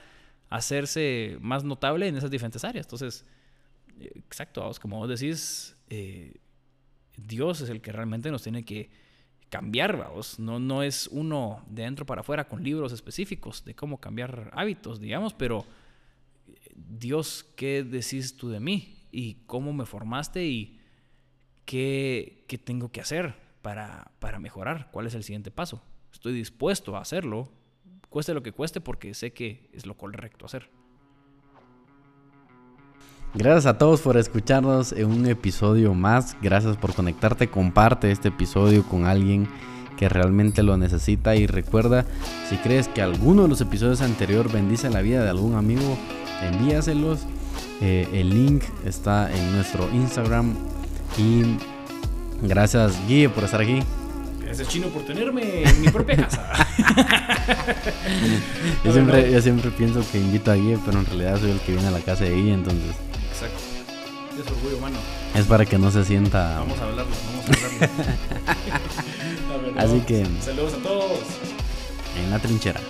hacerse 0.49 1.39
más 1.41 1.63
notable 1.63 2.09
en 2.09 2.17
esas 2.17 2.31
diferentes 2.31 2.65
áreas. 2.65 2.87
Entonces, 2.87 3.25
exacto, 4.01 4.71
como 4.81 4.99
vos 4.99 5.09
decís, 5.09 5.77
eh, 5.91 6.35
Dios 7.17 7.61
es 7.61 7.71
el 7.71 7.81
que 7.81 7.93
realmente 7.93 8.31
nos 8.31 8.43
tiene 8.43 8.65
que 8.65 8.91
cambiar, 9.49 9.97
vamos. 9.97 10.39
No, 10.39 10.59
no 10.59 10.83
es 10.83 11.09
uno 11.13 11.65
de 11.69 11.83
dentro 11.83 12.07
para 12.07 12.21
afuera 12.21 12.49
con 12.49 12.63
libros 12.63 12.93
específicos 12.93 13.65
de 13.65 13.75
cómo 13.75 13.99
cambiar 13.99 14.51
hábitos, 14.55 15.01
digamos, 15.01 15.35
pero 15.35 15.65
Dios, 16.77 17.47
¿qué 17.57 17.83
decís 17.83 18.37
tú 18.37 18.49
de 18.49 18.61
mí? 18.61 18.97
¿Y 19.11 19.35
cómo 19.47 19.73
me 19.73 19.87
formaste? 19.87 20.45
¿Y 20.47 20.79
qué, 21.65 22.45
qué 22.47 22.59
tengo 22.59 22.91
que 22.91 23.01
hacer 23.01 23.35
para, 23.63 24.13
para 24.19 24.39
mejorar? 24.39 24.91
¿Cuál 24.93 25.07
es 25.07 25.15
el 25.15 25.25
siguiente 25.25 25.51
paso? 25.51 25.83
Estoy 26.13 26.35
dispuesto 26.35 26.97
a 26.97 27.01
hacerlo, 27.01 27.51
cueste 28.09 28.35
lo 28.35 28.43
que 28.43 28.53
cueste, 28.53 28.81
porque 28.81 29.15
sé 29.15 29.33
que 29.33 29.69
es 29.73 29.87
lo 29.87 29.97
correcto 29.97 30.47
hacer. 30.47 30.71
Gracias 33.35 33.67
a 33.67 33.77
todos 33.77 34.01
por 34.01 34.17
escucharnos 34.17 34.93
en 34.93 35.11
un 35.11 35.27
episodio 35.27 35.93
más. 35.93 36.37
Gracias 36.41 36.77
por 36.79 36.95
conectarte. 36.95 37.49
Comparte 37.49 38.11
este 38.11 38.29
episodio 38.29 38.83
con 38.89 39.05
alguien 39.05 39.47
que 39.97 40.09
realmente 40.09 40.63
lo 40.63 40.77
necesita. 40.77 41.37
Y 41.37 41.47
recuerda, 41.47 42.05
si 42.49 42.57
crees 42.57 42.89
que 42.89 43.03
alguno 43.03 43.43
de 43.43 43.49
los 43.49 43.61
episodios 43.61 44.01
anteriores 44.01 44.53
bendice 44.53 44.91
la 44.91 45.03
vida 45.03 45.23
de 45.23 45.31
algún 45.31 45.55
amigo, 45.55 45.97
envíaselos. 46.43 47.21
Eh, 47.81 48.09
el 48.13 48.31
link 48.31 48.65
está 48.85 49.33
en 49.35 49.53
nuestro 49.53 49.89
Instagram. 49.93 50.55
Y 51.19 51.43
gracias, 52.43 52.95
Guille, 53.07 53.29
por 53.29 53.45
estar 53.45 53.61
aquí. 53.61 53.81
Gracias, 54.45 54.69
Chino, 54.69 54.89
por 54.89 55.03
tenerme 55.03 55.65
en 55.65 55.81
mi 55.81 55.89
propia 55.89 56.17
casa. 56.17 56.67
yo, 58.85 58.93
siempre, 58.93 59.33
yo 59.33 59.43
siempre 59.43 59.71
pienso 59.73 60.05
que 60.13 60.19
invito 60.19 60.53
a 60.53 60.55
Guille, 60.55 60.79
pero 60.87 61.01
en 61.01 61.07
realidad 61.07 61.41
soy 61.41 61.51
el 61.51 61.61
que 61.61 61.73
viene 61.73 61.89
a 61.89 61.91
la 61.91 62.01
casa 62.01 62.25
de 62.25 62.35
Guille, 62.35 62.55
entonces. 62.55 62.95
Exacto. 63.33 63.59
Es 64.41 64.47
orgullo 64.51 64.79
humano. 64.79 64.97
Es 65.35 65.47
para 65.47 65.65
que 65.65 65.79
no 65.79 65.91
se 65.91 66.05
sienta. 66.05 66.61
Vamos 66.61 66.79
a 66.79 66.85
hablarlo, 66.85 67.13
vamos 67.27 67.45
a 67.49 67.67
hablarlo. 67.67 67.97
Así 69.77 70.01
que. 70.01 70.27
Saludos 70.41 70.75
a 70.75 70.79
todos. 70.79 71.21
En 72.23 72.31
la 72.31 72.39
trinchera. 72.39 72.81